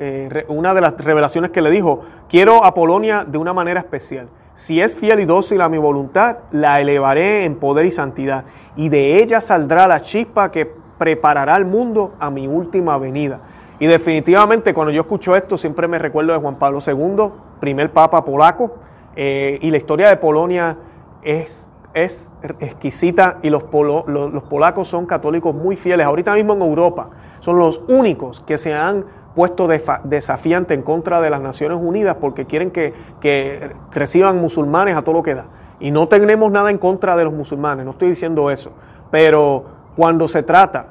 eh, 0.00 0.44
una 0.48 0.74
de 0.74 0.80
las 0.80 0.96
revelaciones 0.98 1.52
que 1.52 1.62
le 1.62 1.70
dijo, 1.70 2.02
quiero 2.28 2.64
a 2.64 2.74
Polonia 2.74 3.24
de 3.24 3.38
una 3.38 3.52
manera 3.52 3.80
especial. 3.80 4.28
Si 4.54 4.80
es 4.80 4.96
fiel 4.96 5.20
y 5.20 5.24
dócil 5.26 5.60
a 5.60 5.68
mi 5.68 5.78
voluntad, 5.78 6.38
la 6.50 6.80
elevaré 6.80 7.44
en 7.44 7.56
poder 7.56 7.86
y 7.86 7.92
santidad, 7.92 8.44
y 8.76 8.88
de 8.88 9.22
ella 9.22 9.40
saldrá 9.40 9.86
la 9.86 10.02
chispa 10.02 10.50
que 10.50 10.68
preparará 10.98 11.54
al 11.54 11.66
mundo 11.66 12.14
a 12.18 12.30
mi 12.30 12.48
última 12.48 12.98
venida. 12.98 13.40
Y 13.78 13.86
definitivamente 13.86 14.74
cuando 14.74 14.92
yo 14.92 15.02
escucho 15.02 15.36
esto 15.36 15.56
siempre 15.56 15.88
me 15.88 15.98
recuerdo 15.98 16.32
de 16.32 16.38
Juan 16.38 16.56
Pablo 16.56 16.78
II, 16.84 17.30
primer 17.60 17.92
papa 17.92 18.24
polaco, 18.24 18.76
y 19.16 19.70
la 19.70 19.76
historia 19.76 20.08
de 20.08 20.16
Polonia 20.16 20.76
es 21.22 21.63
es 21.94 22.30
exquisita 22.60 23.38
y 23.42 23.50
los, 23.50 23.64
los, 23.72 24.42
polacos 24.44 24.88
son 24.88 25.06
católicos 25.06 25.54
muy 25.54 25.76
fieles. 25.76 26.06
Ahorita 26.06 26.34
mismo 26.34 26.54
en 26.54 26.62
Europa 26.62 27.10
son 27.40 27.58
los 27.58 27.80
únicos 27.88 28.42
que 28.46 28.58
se 28.58 28.74
han 28.74 29.04
puesto 29.34 29.68
desafiante 30.04 30.74
en 30.74 30.82
contra 30.82 31.20
de 31.20 31.30
las 31.30 31.40
Naciones 31.40 31.78
Unidas 31.80 32.16
porque 32.20 32.46
quieren 32.46 32.70
que, 32.70 32.92
que 33.20 33.72
reciban 33.92 34.38
musulmanes 34.38 34.96
a 34.96 35.02
todo 35.02 35.14
lo 35.14 35.22
que 35.22 35.34
da. 35.34 35.46
Y 35.80 35.90
no 35.90 36.08
tenemos 36.08 36.50
nada 36.52 36.70
en 36.70 36.78
contra 36.78 37.16
de 37.16 37.24
los 37.24 37.32
musulmanes, 37.32 37.84
no 37.84 37.92
estoy 37.92 38.10
diciendo 38.10 38.50
eso. 38.50 38.70
Pero 39.10 39.64
cuando 39.96 40.28
se 40.28 40.42
trata 40.42 40.86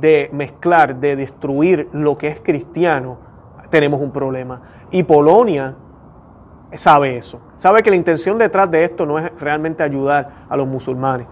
de 0.00 0.30
mezclar, 0.32 0.96
de 0.96 1.16
destruir 1.16 1.88
lo 1.92 2.16
que 2.16 2.28
es 2.28 2.40
cristiano, 2.40 3.18
tenemos 3.70 4.00
un 4.00 4.12
problema. 4.12 4.60
Y 4.90 5.02
Polonia 5.02 5.74
sabe 6.78 7.16
eso. 7.16 7.40
Sabe 7.56 7.82
que 7.82 7.90
la 7.90 7.96
intención 7.96 8.38
detrás 8.38 8.70
de 8.70 8.84
esto 8.84 9.06
no 9.06 9.18
es 9.18 9.30
realmente 9.38 9.82
ayudar 9.82 10.46
a 10.48 10.56
los 10.56 10.66
musulmanes. 10.66 11.26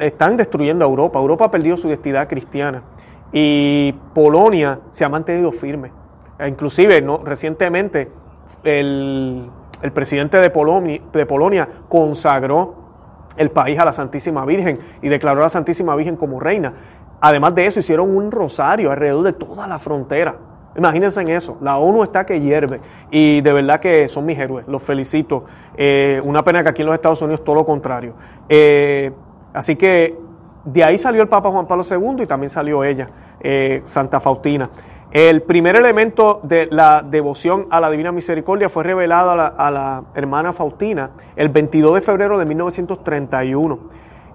están 0.00 0.36
destruyendo 0.36 0.84
a 0.84 0.88
Europa. 0.88 1.18
Europa 1.18 1.46
ha 1.46 1.50
perdido 1.50 1.76
su 1.76 1.88
identidad 1.88 2.28
cristiana. 2.28 2.82
Y 3.32 3.92
Polonia 4.14 4.80
se 4.90 5.04
ha 5.04 5.08
mantenido 5.08 5.52
firme. 5.52 5.92
E 6.38 6.48
inclusive, 6.48 7.00
¿no? 7.00 7.18
recientemente, 7.18 8.10
el, 8.62 9.50
presidente 9.92 10.38
de 10.38 10.50
Polonia, 10.50 11.00
de 11.12 11.26
Polonia 11.26 11.68
consagró 11.88 12.82
el 13.36 13.50
país 13.50 13.78
a 13.78 13.84
la 13.84 13.92
Santísima 13.92 14.44
Virgen 14.44 14.78
y 15.02 15.08
declaró 15.08 15.40
a 15.40 15.44
la 15.44 15.50
Santísima 15.50 15.94
Virgen 15.96 16.16
como 16.16 16.40
reina. 16.40 16.72
Además 17.20 17.54
de 17.54 17.66
eso, 17.66 17.80
hicieron 17.80 18.14
un 18.14 18.30
rosario 18.30 18.90
alrededor 18.90 19.24
de 19.24 19.32
toda 19.32 19.66
la 19.66 19.78
frontera 19.78 20.36
Imagínense 20.76 21.20
en 21.20 21.28
eso. 21.28 21.56
La 21.60 21.78
ONU 21.78 22.02
está 22.02 22.26
que 22.26 22.40
hierve. 22.40 22.80
Y 23.10 23.40
de 23.40 23.52
verdad 23.52 23.80
que 23.80 24.08
son 24.08 24.26
mis 24.26 24.38
héroes. 24.38 24.66
Los 24.66 24.82
felicito. 24.82 25.44
Eh, 25.76 26.20
una 26.24 26.42
pena 26.42 26.62
que 26.62 26.70
aquí 26.70 26.82
en 26.82 26.86
los 26.86 26.94
Estados 26.94 27.22
Unidos 27.22 27.44
todo 27.44 27.54
lo 27.54 27.66
contrario. 27.66 28.14
Eh, 28.48 29.12
así 29.52 29.76
que 29.76 30.16
de 30.64 30.84
ahí 30.84 30.98
salió 30.98 31.22
el 31.22 31.28
Papa 31.28 31.50
Juan 31.50 31.66
Pablo 31.66 31.84
II 31.88 32.22
y 32.22 32.26
también 32.26 32.50
salió 32.50 32.82
ella, 32.84 33.06
eh, 33.40 33.82
Santa 33.84 34.18
Faustina. 34.18 34.70
El 35.10 35.42
primer 35.42 35.76
elemento 35.76 36.40
de 36.42 36.66
la 36.72 37.04
devoción 37.08 37.66
a 37.70 37.80
la 37.80 37.88
Divina 37.88 38.10
Misericordia 38.10 38.68
fue 38.68 38.82
revelado 38.82 39.30
a 39.30 39.36
la, 39.36 39.46
a 39.46 39.70
la 39.70 40.02
hermana 40.14 40.52
Faustina 40.52 41.10
el 41.36 41.50
22 41.50 41.94
de 41.94 42.00
febrero 42.00 42.36
de 42.36 42.46
1931. 42.46 43.78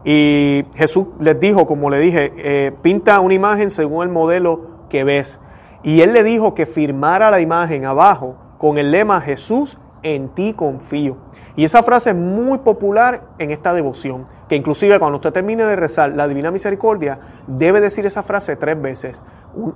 Y 0.06 0.64
Jesús 0.76 1.08
les 1.20 1.38
dijo, 1.38 1.68
como 1.68 1.90
le 1.90 2.00
dije, 2.00 2.72
pinta 2.82 3.20
una 3.20 3.34
imagen 3.34 3.70
según 3.70 4.04
el 4.04 4.10
modelo 4.10 4.62
que 4.90 5.04
ves. 5.04 5.38
Y 5.84 6.02
él 6.02 6.14
le 6.14 6.24
dijo 6.24 6.54
que 6.54 6.66
firmara 6.66 7.32
la 7.32 7.40
imagen 7.40 7.86
abajo 7.86 8.36
con 8.58 8.78
el 8.78 8.92
lema 8.92 9.22
Jesús, 9.22 9.78
en 10.04 10.30
ti 10.30 10.54
confío. 10.54 11.18
Y 11.56 11.66
esa 11.66 11.84
frase 11.84 12.12
es 12.12 12.16
muy 12.16 12.60
popular 12.60 13.24
en 13.38 13.52
esta 13.52 13.74
devoción, 13.74 14.26
que 14.48 14.56
inclusive 14.56 15.00
cuando 15.00 15.18
usted 15.18 15.34
termine 15.34 15.66
de 15.66 15.76
rezar 15.76 16.12
la 16.12 16.28
Divina 16.28 16.52
Misericordia, 16.52 17.20
debe 17.48 17.82
decir 17.82 18.06
esa 18.06 18.24
frase 18.24 18.56
tres 18.56 18.82
veces, 18.82 19.22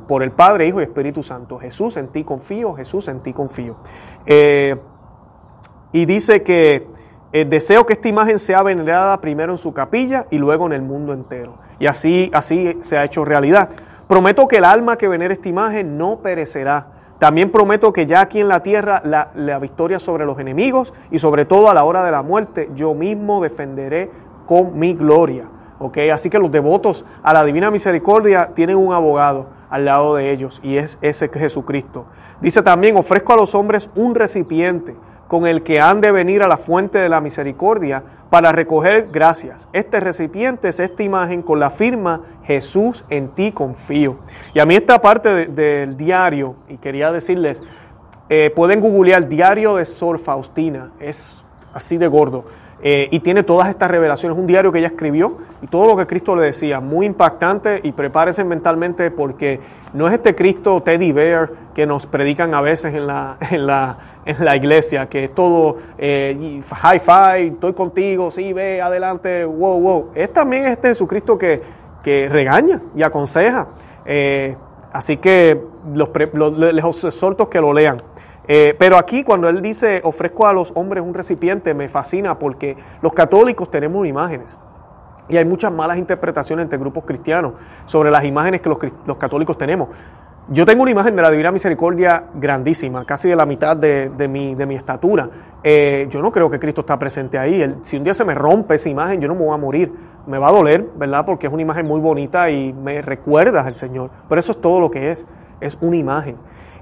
por 0.07 0.23
el 0.23 0.31
Padre, 0.31 0.67
Hijo 0.67 0.79
y 0.79 0.83
Espíritu 0.83 1.23
Santo. 1.23 1.59
Jesús, 1.59 1.97
en 1.97 2.07
ti 2.09 2.23
confío, 2.23 2.73
Jesús, 2.73 3.07
en 3.07 3.21
ti 3.21 3.33
confío. 3.33 3.77
Eh, 4.25 4.77
y 5.91 6.05
dice 6.05 6.43
que 6.43 6.87
eh, 7.31 7.45
deseo 7.45 7.85
que 7.85 7.93
esta 7.93 8.07
imagen 8.07 8.39
sea 8.39 8.61
venerada 8.63 9.19
primero 9.19 9.53
en 9.53 9.57
su 9.57 9.73
capilla 9.73 10.27
y 10.29 10.37
luego 10.37 10.67
en 10.67 10.73
el 10.73 10.83
mundo 10.83 11.13
entero. 11.13 11.57
Y 11.79 11.87
así, 11.87 12.29
así 12.33 12.77
se 12.81 12.97
ha 12.97 13.03
hecho 13.03 13.25
realidad. 13.25 13.69
Prometo 14.07 14.47
que 14.47 14.57
el 14.57 14.65
alma 14.65 14.97
que 14.97 15.07
venera 15.07 15.33
esta 15.33 15.49
imagen 15.49 15.97
no 15.97 16.17
perecerá. 16.17 16.87
También 17.19 17.51
prometo 17.51 17.93
que 17.93 18.05
ya 18.05 18.19
aquí 18.19 18.41
en 18.41 18.49
la 18.49 18.63
tierra 18.63 19.01
la, 19.05 19.59
victoria 19.59 19.99
sobre 19.99 20.25
los 20.25 20.37
enemigos 20.39 20.93
y 21.09 21.19
sobre 21.19 21.45
todo 21.45 21.69
a 21.69 21.73
la 21.73 21.85
hora 21.85 22.03
de 22.03 22.11
la 22.11 22.21
muerte 22.21 22.69
yo 22.75 22.93
mismo 22.93 23.41
defenderé 23.41 24.11
con 24.45 24.77
mi 24.77 24.93
gloria. 24.93 25.45
¿Okay? 25.79 26.09
Así 26.09 26.29
que 26.29 26.37
los 26.37 26.51
devotos 26.51 27.05
a 27.23 27.33
la 27.33 27.45
Divina 27.45 27.71
Misericordia 27.71 28.51
tienen 28.53 28.75
un 28.75 28.93
abogado 28.93 29.47
al 29.69 29.85
lado 29.85 30.15
de 30.15 30.31
ellos 30.31 30.59
y 30.63 30.77
es 30.77 30.97
ese 31.01 31.29
Jesucristo. 31.29 32.05
Dice 32.41 32.61
también, 32.61 32.97
ofrezco 32.97 33.33
a 33.33 33.37
los 33.37 33.55
hombres 33.55 33.89
un 33.95 34.15
recipiente 34.15 34.95
con 35.33 35.47
el 35.47 35.63
que 35.63 35.79
han 35.81 35.99
de 35.99 36.11
venir 36.11 36.43
a 36.43 36.47
la 36.47 36.57
fuente 36.57 36.99
de 36.99 37.09
la 37.09 37.19
misericordia 37.19 38.03
para 38.29 38.51
recoger 38.51 39.07
gracias. 39.11 39.67
Este 39.73 39.99
recipiente 39.99 40.69
es 40.69 40.79
esta 40.79 41.01
imagen 41.01 41.41
con 41.41 41.59
la 41.59 41.71
firma 41.71 42.21
Jesús 42.43 43.03
en 43.09 43.29
ti 43.29 43.51
confío. 43.51 44.19
Y 44.53 44.59
a 44.59 44.67
mí 44.67 44.75
esta 44.75 45.01
parte 45.01 45.47
del 45.47 45.97
diario, 45.97 46.57
y 46.69 46.77
quería 46.77 47.11
decirles, 47.11 47.63
eh, 48.29 48.51
pueden 48.55 48.79
googlear 48.79 49.27
diario 49.27 49.77
de 49.77 49.87
Sor 49.87 50.19
Faustina, 50.19 50.91
es 50.99 51.43
así 51.73 51.97
de 51.97 52.05
gordo. 52.05 52.45
Eh, 52.85 53.07
y 53.11 53.21
tiene 53.21 53.43
todas 53.43 53.69
estas 53.69 53.89
revelaciones, 53.89 54.37
un 54.37 54.45
diario 54.45 54.73
que 54.73 54.79
ella 54.79 54.89
escribió 54.89 55.37
y 55.61 55.67
todo 55.67 55.87
lo 55.87 55.95
que 55.95 56.05
Cristo 56.05 56.35
le 56.35 56.47
decía, 56.47 56.81
muy 56.81 57.05
impactante 57.05 57.79
y 57.81 57.93
prepárese 57.93 58.43
mentalmente 58.43 59.09
porque 59.09 59.61
no 59.93 60.09
es 60.09 60.15
este 60.15 60.35
Cristo 60.35 60.83
Teddy 60.83 61.13
Bear 61.13 61.49
que 61.73 61.85
nos 61.85 62.05
predican 62.07 62.53
a 62.53 62.59
veces 62.59 62.93
en 62.93 63.07
la, 63.07 63.37
en 63.51 63.65
la, 63.65 63.97
en 64.25 64.43
la 64.43 64.57
iglesia, 64.57 65.07
que 65.07 65.23
es 65.23 65.33
todo 65.33 65.77
eh, 65.97 66.61
high 66.69 66.99
five, 66.99 67.47
estoy 67.47 67.71
contigo, 67.71 68.29
sí, 68.29 68.51
ve, 68.51 68.81
adelante, 68.81 69.45
wow, 69.45 69.79
wow. 69.79 70.11
Es 70.13 70.33
también 70.33 70.65
este 70.65 70.89
Jesucristo 70.89 71.37
que, 71.37 71.61
que 72.03 72.27
regaña 72.27 72.81
y 72.95 73.01
aconseja. 73.01 73.67
Eh, 74.05 74.57
así 74.91 75.17
que 75.17 75.57
los, 75.93 76.09
les 76.57 76.83
exhorto 77.05 77.49
que 77.49 77.61
lo 77.61 77.71
lean. 77.71 78.01
Eh, 78.47 78.75
pero 78.77 78.97
aquí 78.97 79.23
cuando 79.23 79.47
él 79.47 79.61
dice 79.61 80.01
ofrezco 80.03 80.47
a 80.47 80.53
los 80.53 80.71
hombres 80.75 81.03
un 81.03 81.13
recipiente, 81.13 81.73
me 81.73 81.87
fascina 81.87 82.37
porque 82.37 82.75
los 83.01 83.13
católicos 83.13 83.71
tenemos 83.71 84.05
imágenes. 84.05 84.57
Y 85.29 85.37
hay 85.37 85.45
muchas 85.45 85.71
malas 85.71 85.97
interpretaciones 85.97 86.63
entre 86.63 86.77
grupos 86.77 87.05
cristianos 87.05 87.53
sobre 87.85 88.11
las 88.11 88.25
imágenes 88.25 88.59
que 88.61 88.69
los, 88.69 89.17
católicos 89.17 89.57
tenemos. 89.57 89.89
Yo 90.49 90.65
tengo 90.65 90.81
una 90.81 90.91
imagen 90.91 91.15
de 91.15 91.21
la 91.21 91.31
Divina 91.31 91.53
Misericordia 91.53 92.25
grandísima, 92.33 93.05
casi 93.05 93.29
de 93.29 93.35
la 93.37 93.45
mitad 93.45 93.77
de, 93.77 94.09
mi, 94.27 94.55
de 94.55 94.65
mi, 94.65 94.75
estatura. 94.75 95.29
Eh, 95.63 96.07
yo 96.09 96.21
no 96.21 96.33
creo 96.33 96.49
que 96.49 96.59
Cristo 96.59 96.81
está 96.81 96.99
presente 96.99 97.37
ahí. 97.37 97.73
si 97.83 97.95
un 97.95 98.03
día 98.03 98.13
se 98.13 98.25
me 98.25 98.35
rompe 98.35 98.75
esa 98.75 98.89
imagen, 98.89 99.21
yo 99.21 99.29
no 99.29 99.35
me 99.35 99.45
voy 99.45 99.53
a 99.53 99.57
morir. 99.57 99.93
Me 100.27 100.37
va 100.37 100.49
a 100.49 100.51
doler, 100.51 100.85
¿verdad? 100.97 101.25
Porque 101.25 101.47
es 101.47 101.53
una 101.53 101.61
imagen 101.61 101.87
muy 101.87 102.01
bonita 102.01 102.49
y 102.49 102.73
me 102.73 103.01
recuerda 103.01 103.61
al 103.61 103.73
Señor. 103.73 104.09
Pero 104.27 104.39
eso 104.39 104.51
es 104.51 104.59
todo 104.59 104.81
lo 104.81 104.91
que 104.91 105.11
es. 105.11 105.25
Es 105.61 105.77
una 105.79 105.95
imagen. 105.95 106.35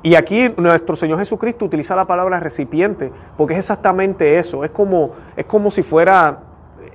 Y 0.03 0.15
aquí 0.15 0.49
nuestro 0.57 0.95
Señor 0.95 1.19
Jesucristo 1.19 1.65
utiliza 1.65 1.95
la 1.95 2.05
palabra 2.05 2.39
recipiente, 2.39 3.11
porque 3.37 3.53
es 3.53 3.59
exactamente 3.59 4.39
eso. 4.39 4.63
Es 4.63 4.71
como, 4.71 5.11
es 5.35 5.45
como 5.45 5.69
si 5.69 5.83
fuera, 5.83 6.39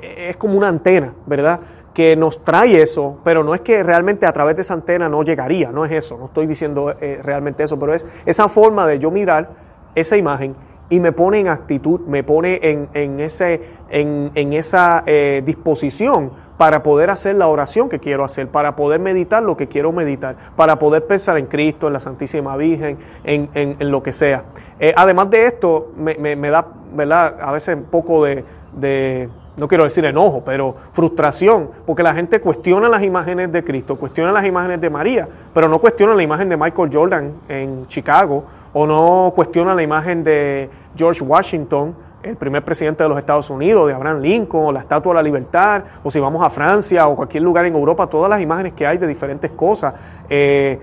es 0.00 0.36
como 0.36 0.54
una 0.58 0.68
antena, 0.68 1.12
¿verdad? 1.24 1.60
Que 1.94 2.16
nos 2.16 2.42
trae 2.44 2.82
eso, 2.82 3.18
pero 3.22 3.44
no 3.44 3.54
es 3.54 3.60
que 3.60 3.82
realmente 3.82 4.26
a 4.26 4.32
través 4.32 4.56
de 4.56 4.62
esa 4.62 4.74
antena 4.74 5.08
no 5.08 5.22
llegaría, 5.22 5.70
no 5.70 5.84
es 5.84 5.92
eso, 5.92 6.18
no 6.18 6.26
estoy 6.26 6.46
diciendo 6.46 6.94
eh, 7.00 7.20
realmente 7.22 7.62
eso, 7.62 7.78
pero 7.78 7.94
es 7.94 8.04
esa 8.26 8.48
forma 8.48 8.86
de 8.86 8.98
yo 8.98 9.10
mirar 9.10 9.50
esa 9.94 10.16
imagen 10.16 10.56
y 10.90 11.00
me 11.00 11.12
pone 11.12 11.40
en 11.40 11.48
actitud, 11.48 12.00
me 12.00 12.22
pone 12.22 12.58
en, 12.62 12.88
en, 12.92 13.20
ese, 13.20 13.60
en, 13.88 14.30
en 14.34 14.52
esa 14.52 15.04
eh, 15.06 15.42
disposición 15.44 16.32
para 16.56 16.82
poder 16.82 17.10
hacer 17.10 17.36
la 17.36 17.48
oración 17.48 17.88
que 17.88 17.98
quiero 17.98 18.24
hacer, 18.24 18.48
para 18.48 18.76
poder 18.76 19.00
meditar 19.00 19.42
lo 19.42 19.56
que 19.56 19.66
quiero 19.66 19.92
meditar, 19.92 20.36
para 20.56 20.78
poder 20.78 21.06
pensar 21.06 21.36
en 21.38 21.46
Cristo, 21.46 21.86
en 21.86 21.92
la 21.92 22.00
Santísima 22.00 22.56
Virgen, 22.56 22.98
en, 23.24 23.50
en, 23.54 23.90
lo 23.90 24.02
que 24.02 24.12
sea. 24.12 24.44
Eh, 24.80 24.92
además 24.96 25.30
de 25.30 25.46
esto, 25.46 25.92
me, 25.96 26.16
me, 26.16 26.50
da, 26.50 26.66
¿verdad? 26.94 27.36
A 27.40 27.52
veces 27.52 27.76
un 27.76 27.84
poco 27.84 28.24
de, 28.24 28.44
de, 28.74 29.28
no 29.56 29.68
quiero 29.68 29.84
decir 29.84 30.04
enojo, 30.04 30.42
pero 30.44 30.76
frustración, 30.92 31.70
porque 31.84 32.02
la 32.02 32.14
gente 32.14 32.40
cuestiona 32.40 32.88
las 32.88 33.02
imágenes 33.02 33.52
de 33.52 33.64
Cristo, 33.64 33.96
cuestiona 33.96 34.32
las 34.32 34.44
imágenes 34.46 34.80
de 34.80 34.90
María, 34.90 35.28
pero 35.54 35.68
no 35.68 35.78
cuestiona 35.78 36.14
la 36.14 36.22
imagen 36.22 36.48
de 36.48 36.56
Michael 36.56 36.90
Jordan 36.92 37.34
en 37.48 37.86
Chicago, 37.88 38.44
o 38.72 38.86
no 38.86 39.32
cuestiona 39.34 39.74
la 39.74 39.82
imagen 39.82 40.24
de 40.24 40.68
George 40.96 41.22
Washington, 41.22 41.94
el 42.26 42.36
primer 42.36 42.64
presidente 42.64 43.02
de 43.02 43.08
los 43.08 43.18
Estados 43.18 43.48
Unidos, 43.50 43.86
de 43.86 43.94
Abraham 43.94 44.20
Lincoln, 44.20 44.66
o 44.66 44.72
la 44.72 44.80
Estatua 44.80 45.12
de 45.12 45.16
la 45.16 45.22
Libertad, 45.22 45.82
o 46.02 46.10
si 46.10 46.18
vamos 46.18 46.44
a 46.44 46.50
Francia 46.50 47.06
o 47.06 47.16
cualquier 47.16 47.42
lugar 47.42 47.64
en 47.66 47.74
Europa, 47.74 48.06
todas 48.06 48.28
las 48.28 48.40
imágenes 48.40 48.72
que 48.72 48.86
hay 48.86 48.98
de 48.98 49.06
diferentes 49.06 49.50
cosas. 49.52 49.94
Eh, 50.28 50.78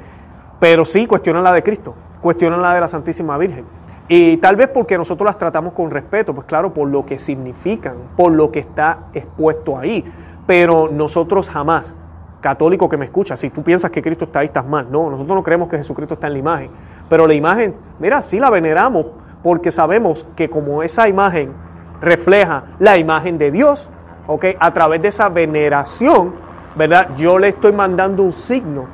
pero 0.60 0.86
sí 0.86 1.06
cuestionan 1.06 1.44
la 1.44 1.52
de 1.52 1.62
Cristo, 1.62 1.94
cuestionan 2.22 2.62
la 2.62 2.74
de 2.74 2.82
la 2.82 2.88
Santísima 2.88 3.38
Virgen. 3.38 3.66
Y 4.08 4.38
tal 4.38 4.56
vez 4.56 4.70
porque 4.70 4.98
nosotros 4.98 5.26
las 5.26 5.38
tratamos 5.38 5.74
con 5.74 5.90
respeto, 5.90 6.34
pues 6.34 6.46
claro, 6.46 6.74
por 6.74 6.88
lo 6.88 7.06
que 7.06 7.20
significan, 7.20 7.96
por 8.16 8.32
lo 8.32 8.52
que 8.52 8.60
está 8.60 9.08
expuesto 9.14 9.78
ahí. 9.78 10.04
Pero 10.46 10.90
nosotros 10.92 11.50
jamás, 11.50 11.96
católico 12.42 12.90
que 12.90 12.98
me 12.98 13.06
escucha, 13.06 13.38
si 13.38 13.50
tú 13.50 13.64
piensas 13.64 13.92
que 13.92 14.02
Cristo 14.02 14.26
está 14.26 14.40
ahí, 14.40 14.48
estás 14.48 14.66
mal. 14.66 14.88
No, 14.92 15.10
nosotros 15.10 15.36
no 15.36 15.44
creemos 15.44 15.70
que 15.70 15.78
Jesucristo 15.78 16.16
está 16.16 16.28
en 16.28 16.34
la 16.34 16.40
imagen. 16.40 16.70
Pero 17.10 17.28
la 17.28 17.34
imagen, 17.34 17.76
mira, 18.00 18.22
sí 18.22 18.40
la 18.40 18.50
veneramos 18.50 19.08
porque 19.44 19.72
sabemos 19.72 20.26
que 20.36 20.50
como 20.50 20.82
esa 20.82 21.08
imagen 21.08 21.54
refleja 22.02 22.64
la 22.80 22.98
imagen 22.98 23.38
de 23.38 23.52
Dios, 23.52 23.90
¿ok? 24.26 24.46
A 24.60 24.74
través 24.74 25.02
de 25.02 25.10
esa 25.10 25.30
veneración, 25.30 26.34
¿verdad? 26.76 27.10
Yo 27.18 27.38
le 27.38 27.50
estoy 27.50 27.74
mandando 27.74 28.24
un 28.24 28.34
signo, 28.34 28.88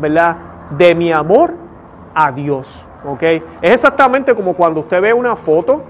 ¿verdad? 0.00 0.36
De 0.76 0.94
mi 0.94 1.12
amor 1.12 1.54
a 2.14 2.32
Dios, 2.32 2.86
¿ok? 3.04 3.22
Es 3.62 3.72
exactamente 3.72 4.34
como 4.34 4.54
cuando 4.54 4.80
usted 4.80 5.00
ve 5.00 5.12
una 5.12 5.36
foto 5.36 5.82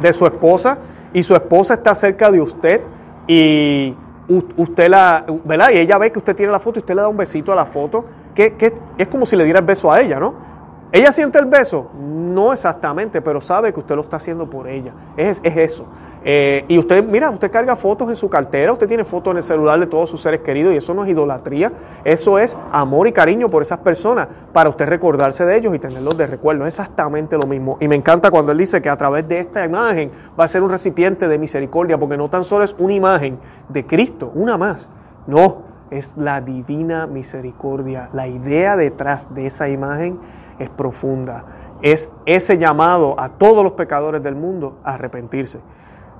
de 0.00 0.12
su 0.12 0.24
esposa 0.24 0.78
y 1.12 1.22
su 1.22 1.34
esposa 1.34 1.74
está 1.74 1.94
cerca 1.94 2.30
de 2.30 2.40
usted 2.40 2.82
y 3.26 3.94
usted 4.28 4.88
la, 4.88 5.24
¿verdad? 5.44 5.70
Y 5.70 5.78
ella 5.78 5.98
ve 5.98 6.12
que 6.12 6.18
usted 6.18 6.36
tiene 6.36 6.52
la 6.52 6.60
foto 6.60 6.78
y 6.78 6.80
usted 6.80 6.94
le 6.94 7.02
da 7.02 7.08
un 7.08 7.16
besito 7.16 7.52
a 7.52 7.56
la 7.56 7.66
foto, 7.66 8.04
que, 8.34 8.54
que 8.54 8.72
es 8.96 9.08
como 9.08 9.26
si 9.26 9.34
le 9.36 9.44
diera 9.44 9.58
el 9.58 9.66
beso 9.66 9.90
a 9.90 10.00
ella, 10.00 10.20
¿no? 10.20 10.47
¿Ella 10.90 11.12
siente 11.12 11.38
el 11.38 11.46
beso? 11.46 11.90
No 11.98 12.52
exactamente, 12.52 13.20
pero 13.20 13.40
sabe 13.40 13.72
que 13.72 13.80
usted 13.80 13.94
lo 13.94 14.02
está 14.02 14.16
haciendo 14.16 14.48
por 14.48 14.68
ella. 14.68 14.92
Es, 15.16 15.40
es 15.42 15.56
eso. 15.56 15.86
Eh, 16.24 16.64
y 16.66 16.78
usted, 16.78 17.04
mira, 17.04 17.30
usted 17.30 17.50
carga 17.50 17.76
fotos 17.76 18.08
en 18.08 18.16
su 18.16 18.28
cartera, 18.28 18.72
usted 18.72 18.88
tiene 18.88 19.04
fotos 19.04 19.30
en 19.30 19.36
el 19.38 19.42
celular 19.42 19.78
de 19.78 19.86
todos 19.86 20.10
sus 20.10 20.20
seres 20.20 20.40
queridos 20.40 20.74
y 20.74 20.76
eso 20.76 20.92
no 20.92 21.04
es 21.04 21.10
idolatría, 21.10 21.72
eso 22.04 22.38
es 22.38 22.56
amor 22.72 23.06
y 23.06 23.12
cariño 23.12 23.48
por 23.48 23.62
esas 23.62 23.78
personas 23.78 24.28
para 24.52 24.68
usted 24.68 24.86
recordarse 24.86 25.44
de 25.44 25.56
ellos 25.56 25.74
y 25.74 25.78
tenerlos 25.78 26.16
de 26.16 26.26
recuerdo. 26.26 26.66
Es 26.66 26.74
exactamente 26.74 27.36
lo 27.36 27.46
mismo. 27.46 27.76
Y 27.80 27.88
me 27.88 27.94
encanta 27.94 28.30
cuando 28.30 28.52
él 28.52 28.58
dice 28.58 28.82
que 28.82 28.88
a 28.88 28.96
través 28.96 29.28
de 29.28 29.38
esta 29.40 29.64
imagen 29.64 30.10
va 30.38 30.44
a 30.44 30.48
ser 30.48 30.62
un 30.62 30.70
recipiente 30.70 31.28
de 31.28 31.38
misericordia, 31.38 31.98
porque 31.98 32.16
no 32.16 32.28
tan 32.28 32.44
solo 32.44 32.64
es 32.64 32.74
una 32.78 32.94
imagen 32.94 33.38
de 33.68 33.86
Cristo, 33.86 34.32
una 34.34 34.58
más. 34.58 34.88
No, 35.26 35.62
es 35.90 36.16
la 36.16 36.40
divina 36.40 37.06
misericordia. 37.06 38.08
La 38.12 38.26
idea 38.26 38.76
detrás 38.76 39.34
de 39.34 39.46
esa 39.46 39.68
imagen 39.68 40.18
es 40.58 40.70
profunda. 40.70 41.44
Es 41.82 42.10
ese 42.26 42.58
llamado 42.58 43.18
a 43.18 43.30
todos 43.30 43.62
los 43.62 43.72
pecadores 43.72 44.22
del 44.22 44.34
mundo 44.34 44.78
a 44.84 44.94
arrepentirse. 44.94 45.60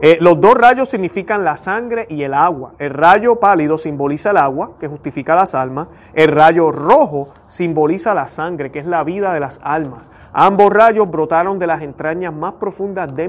Eh, 0.00 0.18
los 0.20 0.40
dos 0.40 0.54
rayos 0.54 0.88
significan 0.88 1.42
la 1.42 1.56
sangre 1.56 2.06
y 2.08 2.22
el 2.22 2.32
agua. 2.32 2.72
El 2.78 2.90
rayo 2.90 3.36
pálido 3.36 3.78
simboliza 3.78 4.30
el 4.30 4.36
agua, 4.36 4.72
que 4.78 4.86
justifica 4.86 5.34
las 5.34 5.56
almas. 5.56 5.88
El 6.14 6.30
rayo 6.30 6.70
rojo 6.70 7.30
simboliza 7.48 8.14
la 8.14 8.28
sangre, 8.28 8.70
que 8.70 8.78
es 8.78 8.86
la 8.86 9.02
vida 9.02 9.34
de 9.34 9.40
las 9.40 9.58
almas. 9.64 10.12
Ambos 10.32 10.72
rayos 10.72 11.10
brotaron 11.10 11.58
de 11.58 11.66
las 11.66 11.82
entrañas 11.82 12.32
más 12.32 12.54
profundas 12.54 13.12
de, 13.16 13.28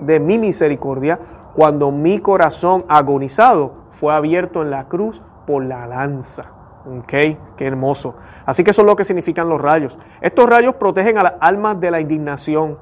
de 0.00 0.20
mi 0.20 0.38
misericordia 0.38 1.18
cuando 1.56 1.90
mi 1.90 2.20
corazón 2.20 2.84
agonizado 2.88 3.72
fue 3.90 4.14
abierto 4.14 4.62
en 4.62 4.70
la 4.70 4.84
cruz 4.84 5.20
por 5.48 5.64
la 5.64 5.88
lanza. 5.88 6.57
Ok, 6.88 7.12
qué 7.56 7.66
hermoso. 7.66 8.14
Así 8.46 8.64
que 8.64 8.70
eso 8.70 8.82
es 8.82 8.86
lo 8.86 8.96
que 8.96 9.04
significan 9.04 9.48
los 9.48 9.60
rayos. 9.60 9.98
Estos 10.20 10.48
rayos 10.48 10.74
protegen 10.76 11.18
a 11.18 11.22
las 11.22 11.34
almas 11.40 11.78
de 11.80 11.90
la 11.90 12.00
indignación 12.00 12.78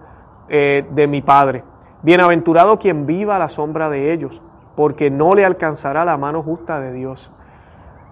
eh, 0.48 0.84
de 0.90 1.06
mi 1.06 1.22
Padre. 1.22 1.64
Bienaventurado 2.02 2.78
quien 2.78 3.06
viva 3.06 3.36
a 3.36 3.38
la 3.38 3.48
sombra 3.48 3.90
de 3.90 4.12
ellos, 4.12 4.40
porque 4.76 5.10
no 5.10 5.34
le 5.34 5.44
alcanzará 5.44 6.04
la 6.04 6.16
mano 6.16 6.42
justa 6.42 6.80
de 6.80 6.92
Dios. 6.92 7.32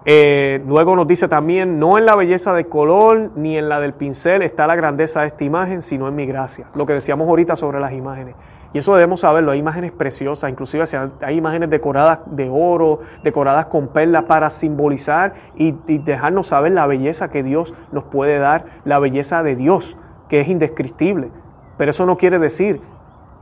Eh, 0.07 0.61
luego 0.67 0.95
nos 0.95 1.07
dice 1.07 1.27
también, 1.27 1.79
no 1.79 1.97
en 1.97 2.05
la 2.05 2.15
belleza 2.15 2.53
del 2.53 2.67
color 2.67 3.31
ni 3.35 3.57
en 3.57 3.69
la 3.69 3.79
del 3.79 3.93
pincel 3.93 4.43
está 4.43 4.67
la 4.67 4.75
grandeza 4.75 5.21
de 5.21 5.27
esta 5.27 5.43
imagen, 5.43 5.81
sino 5.81 6.07
en 6.07 6.15
mi 6.15 6.25
gracia. 6.25 6.67
Lo 6.75 6.85
que 6.85 6.93
decíamos 6.93 7.27
ahorita 7.27 7.55
sobre 7.55 7.79
las 7.79 7.93
imágenes. 7.93 8.35
Y 8.75 8.79
eso 8.79 8.93
debemos 8.93 9.21
saberlo, 9.21 9.53
hay 9.53 9.59
imágenes 9.59 9.93
preciosas, 9.93 10.49
inclusive 10.49 10.83
hay 11.21 11.37
imágenes 11.37 11.69
decoradas 11.69 12.19
de 12.25 12.49
oro, 12.49 12.99
decoradas 13.23 13.67
con 13.67 13.87
perlas 13.87 14.25
para 14.25 14.49
simbolizar 14.49 15.33
y, 15.55 15.71
dejarnos 15.87 16.47
saber 16.47 16.73
la 16.73 16.85
belleza 16.85 17.29
que 17.29 17.41
Dios 17.41 17.73
nos 17.93 18.03
puede 18.03 18.37
dar, 18.37 18.65
la 18.83 18.99
belleza 18.99 19.43
de 19.43 19.55
Dios, 19.55 19.95
que 20.27 20.41
es 20.41 20.49
indescriptible. 20.49 21.31
Pero 21.77 21.91
eso 21.91 22.05
no 22.05 22.17
quiere 22.17 22.37
decir 22.37 22.81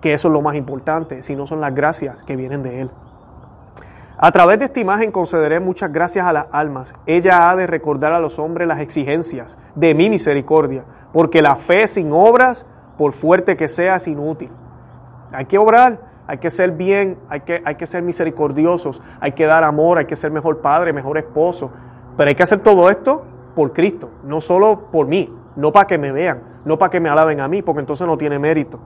que 0.02 0.14
eso 0.14 0.28
es 0.28 0.34
lo 0.36 0.44
más 0.44 0.56
importante, 0.56 1.24
sino 1.24 1.48
son 1.48 1.62
las 1.62 1.74
gracias 1.74 2.22
que 2.22 2.36
vienen 2.36 2.62
de 2.62 2.82
Él. 2.82 2.92
A 4.20 4.32
través 4.32 4.60
de 4.60 4.66
esta 4.66 4.82
imagen 4.82 5.12
concederé 5.12 5.60
muchas 5.60 5.92
gracias 5.92 6.28
a 6.28 6.34
las 6.34 6.46
almas. 6.52 6.94
Ella 7.08 7.50
ha 7.50 7.56
de 7.56 7.66
recordar 7.66 8.14
a 8.14 8.20
los 8.20 8.38
hombres 8.38 8.68
las 8.68 8.82
exigencias 8.82 9.58
de 9.74 9.96
mi 9.96 10.12
misericordia, 10.12 10.84
porque 11.12 11.42
la 11.42 11.56
fe 11.56 11.88
sin 11.88 12.12
obras, 12.12 12.68
por 13.00 13.14
fuerte 13.14 13.58
que 13.58 13.68
sea, 13.68 13.96
es 13.96 14.08
inútil. 14.08 14.52
Hay 15.34 15.46
que 15.46 15.58
obrar, 15.58 16.00
hay 16.28 16.38
que 16.38 16.50
ser 16.50 16.72
bien, 16.72 17.18
hay 17.30 17.42
que, 17.42 17.62
hay 17.66 17.76
que 17.76 17.86
ser 17.86 18.04
misericordiosos, 18.04 19.02
hay 19.20 19.34
que 19.34 19.46
dar 19.46 19.64
amor, 19.64 19.98
hay 19.98 20.06
que 20.06 20.16
ser 20.16 20.32
mejor 20.32 20.62
padre, 20.62 20.94
mejor 20.94 21.18
esposo. 21.18 21.72
Pero 22.16 22.30
hay 22.30 22.36
que 22.36 22.44
hacer 22.44 22.60
todo 22.60 22.90
esto 22.90 23.24
por 23.56 23.74
Cristo, 23.74 24.10
no 24.24 24.40
solo 24.40 24.88
por 24.92 25.08
mí, 25.08 25.34
no 25.56 25.72
para 25.72 25.88
que 25.88 25.98
me 25.98 26.12
vean, 26.12 26.42
no 26.66 26.78
para 26.78 26.90
que 26.90 27.00
me 27.00 27.10
alaben 27.10 27.40
a 27.40 27.48
mí, 27.48 27.62
porque 27.62 27.82
entonces 27.82 28.08
no 28.08 28.18
tiene 28.18 28.40
mérito. 28.40 28.80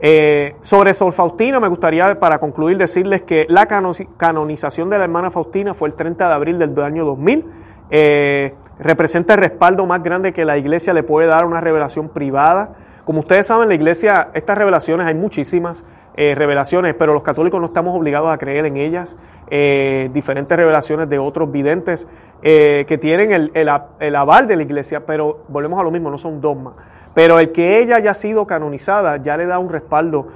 Eh, 0.00 0.54
sobre 0.60 0.94
Sol 0.94 1.12
Faustina, 1.12 1.58
me 1.58 1.66
gustaría 1.66 2.20
para 2.20 2.38
concluir 2.38 2.78
decirles 2.78 3.22
que 3.22 3.46
la 3.48 3.66
canonización 3.66 4.90
de 4.90 4.98
la 4.98 5.04
hermana 5.04 5.30
Faustina 5.30 5.74
fue 5.74 5.88
el 5.88 5.94
30 5.94 6.28
de 6.28 6.34
abril 6.34 6.58
del 6.58 6.78
año 6.80 7.04
2000. 7.04 7.44
Eh, 7.90 8.54
representa 8.78 9.34
el 9.34 9.40
respaldo 9.40 9.86
más 9.86 10.02
grande 10.02 10.32
que 10.32 10.44
la 10.44 10.56
iglesia 10.56 10.92
le 10.92 11.02
puede 11.02 11.26
dar 11.26 11.42
a 11.42 11.46
una 11.46 11.60
revelación 11.60 12.10
privada 12.10 12.76
como 13.08 13.20
ustedes 13.20 13.46
saben, 13.46 13.70
la 13.70 13.74
iglesia, 13.74 14.28
estas 14.34 14.58
revelaciones 14.58 15.06
hay 15.06 15.14
muchísimas. 15.14 15.82
eh, 16.14 16.34
revelaciones, 16.34 16.94
pero 16.94 17.14
los 17.14 17.22
católicos 17.22 17.58
no 17.58 17.68
estamos 17.68 17.96
obligados 17.96 18.28
a 18.28 18.36
creer 18.36 18.66
en 18.66 18.76
ellas. 18.76 19.16
Eh, 19.48 20.10
diferentes 20.12 20.54
revelaciones 20.54 21.08
de 21.08 21.18
otros 21.18 21.50
videntes 21.50 22.06
eh, 22.42 22.84
que 22.86 22.98
tienen 22.98 23.32
el, 23.32 23.50
el, 23.54 24.16
aval 24.16 24.46
de 24.46 24.56
la 24.56 24.62
iglesia, 24.62 25.06
pero 25.06 25.44
volvemos 25.48 25.80
a 25.80 25.84
lo 25.84 25.90
mismo, 25.90 26.10
no 26.10 26.18
son 26.18 26.38
dogmas. 26.42 26.74
Pero 27.14 27.38
el 27.38 27.50
que 27.50 27.80
ella 27.80 27.96
haya 27.96 28.12
sido 28.12 28.46
canonizada 28.46 29.16
ya 29.16 29.38
le 29.38 29.46
da 29.46 29.58
un 29.58 29.70
respaldo 29.70 30.26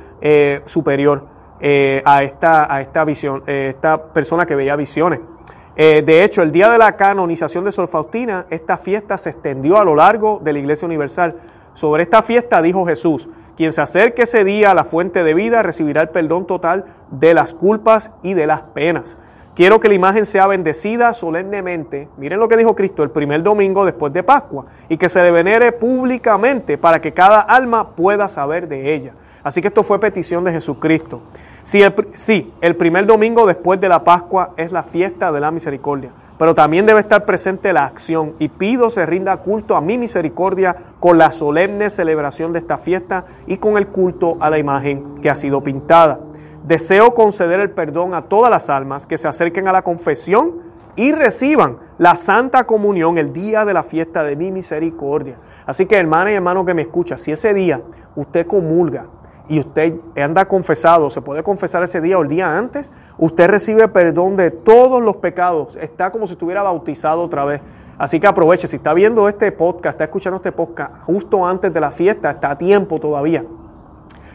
superior 0.65 1.27
a, 1.61 2.23
esta, 2.23 2.75
a 2.75 2.81
esta 2.81 3.05
visión, 3.05 3.43
esta 3.47 4.03
persona 4.03 4.47
que 4.47 4.55
veía 4.55 4.77
visiones. 4.77 5.21
de 5.77 6.25
hecho, 6.25 6.43
el 6.43 6.53
día 6.53 6.71
de 6.71 6.79
la 6.79 6.97
canonización 6.97 7.65
de 7.65 7.73
Sor 7.73 7.89
Faustina, 7.89 8.47
esta 8.49 8.79
fiesta 8.79 9.19
se 9.19 9.29
extendió 9.29 9.79
a 9.79 9.85
lo 9.85 9.95
largo 9.95 10.41
de 10.43 10.55
la 10.55 10.59
Iglesia 10.61 10.87
Universal. 10.87 11.35
Sobre 11.75 12.03
esta 12.03 12.23
fiesta 12.23 12.61
dijo 12.61 12.87
Jesús, 12.87 13.29
quien 13.57 13.73
se 13.73 13.81
acerque 13.81 14.23
ese 14.23 14.45
día 14.45 14.71
a 14.71 14.75
la 14.75 14.85
fuente 14.85 15.23
de 15.25 15.35
vida 15.35 15.63
recibirá 15.63 16.03
el 16.03 16.09
perdón 16.11 16.47
total 16.47 16.85
de 17.11 17.35
las 17.35 17.55
culpas 17.55 18.11
y 18.23 18.35
de 18.35 18.47
las 18.47 18.61
penas. 18.61 19.19
Quiero 19.55 19.81
que 19.81 19.89
la 19.89 19.95
imagen 19.95 20.25
sea 20.25 20.47
bendecida 20.47 21.13
solemnemente. 21.13 22.09
Miren 22.17 22.41
lo 22.41 22.49
que 22.49 22.57
dijo 22.57 22.75
Cristo 22.75 23.03
el 23.03 23.11
primer 23.11 23.43
domingo 23.43 23.85
después 23.85 24.13
de 24.13 24.23
Pascua 24.23 24.65
y 24.89 24.97
que 24.97 25.11
se 25.11 25.23
le 25.23 25.31
venere 25.31 25.73
públicamente 25.73 26.79
para 26.79 27.01
que 27.01 27.13
cada 27.13 27.41
alma 27.41 27.91
pueda 27.91 28.29
saber 28.29 28.67
de 28.69 28.95
ella. 28.95 29.13
Así 29.43 29.61
que 29.61 29.69
esto 29.69 29.83
fue 29.83 30.01
petición 30.01 30.45
de 30.45 30.53
Jesucristo. 30.53 31.21
Si 31.65 31.83
el, 31.83 31.95
sí, 32.15 32.53
el 32.63 32.77
primer 32.77 33.07
domingo 33.07 33.47
después 33.47 33.79
de 33.81 33.89
la 33.89 34.05
Pascua 34.05 34.53
es 34.57 34.73
la 34.73 34.83
fiesta 34.83 35.31
de 35.33 35.41
la 35.41 35.51
misericordia 35.51 36.11
pero 36.43 36.57
también 36.57 36.87
debe 36.87 36.99
estar 36.99 37.25
presente 37.25 37.73
la 37.73 37.85
acción 37.85 38.35
y 38.41 38.49
pido 38.49 38.91
se 38.91 39.07
rinda 39.07 39.37
culto 39.37 39.77
a 39.77 39.81
mi 39.81 39.97
misericordia 39.97 40.75
con 40.99 41.17
la 41.17 41.31
solemne 41.31 41.89
celebración 41.89 42.53
de 42.53 42.59
esta 42.59 42.79
fiesta 42.79 43.27
y 43.47 43.59
con 43.59 43.79
el 43.79 43.87
culto 43.87 44.39
a 44.41 44.51
la 44.51 44.59
imagen 44.59 45.21
que 45.23 45.31
ha 45.31 45.37
sido 45.37 45.61
pintada. 45.61 46.19
Deseo 46.65 47.15
conceder 47.15 47.61
el 47.61 47.71
perdón 47.71 48.13
a 48.13 48.23
todas 48.23 48.51
las 48.51 48.71
almas 48.71 49.07
que 49.07 49.19
se 49.19 49.29
acerquen 49.29 49.69
a 49.69 49.73
la 49.73 49.83
confesión 49.83 50.55
y 50.97 51.13
reciban 51.13 51.77
la 51.99 52.17
santa 52.17 52.65
comunión 52.65 53.19
el 53.19 53.33
día 53.33 53.65
de 53.65 53.75
la 53.75 53.85
fiesta 53.85 54.25
de 54.25 54.35
mi 54.35 54.51
misericordia. 54.51 55.37
Así 55.65 55.87
que 55.87 55.97
hermana 55.97 56.33
y 56.33 56.35
hermano 56.35 56.65
que 56.65 56.75
me 56.75 56.83
escucha, 56.83 57.19
si 57.19 57.31
ese 57.31 57.55
día 57.55 57.83
usted 58.17 58.49
comulga 58.49 59.07
y 59.49 59.59
usted 59.59 59.95
anda 60.17 60.45
confesado, 60.47 61.11
se 61.11 61.21
puede 61.21 61.43
confesar 61.43 61.83
ese 61.83 62.01
día 62.01 62.19
o 62.19 62.23
el 62.23 62.29
día 62.29 62.57
antes, 62.57 62.91
usted 63.19 63.49
recibe 63.49 63.89
perdón 63.89 64.37
de 64.37 64.51
todos 64.51 65.03
los 65.03 65.17
pecados, 65.17 65.77
está 65.77 66.11
como 66.11 66.27
si 66.27 66.35
estuviera 66.35 66.63
bautizado 66.63 67.23
otra 67.23 67.45
vez. 67.45 67.61
Así 67.99 68.19
que 68.19 68.27
aproveche, 68.27 68.67
si 68.67 68.77
está 68.77 68.95
viendo 68.95 69.29
este 69.29 69.53
podcast, 69.53 69.95
está 69.95 70.05
escuchando 70.05 70.37
este 70.37 70.51
podcast 70.51 71.03
justo 71.05 71.47
antes 71.47 71.73
de 71.73 71.81
la 71.81 71.91
fiesta, 71.91 72.31
está 72.31 72.53
a 72.53 72.59
tiempo 72.59 72.99
todavía. 72.99 73.45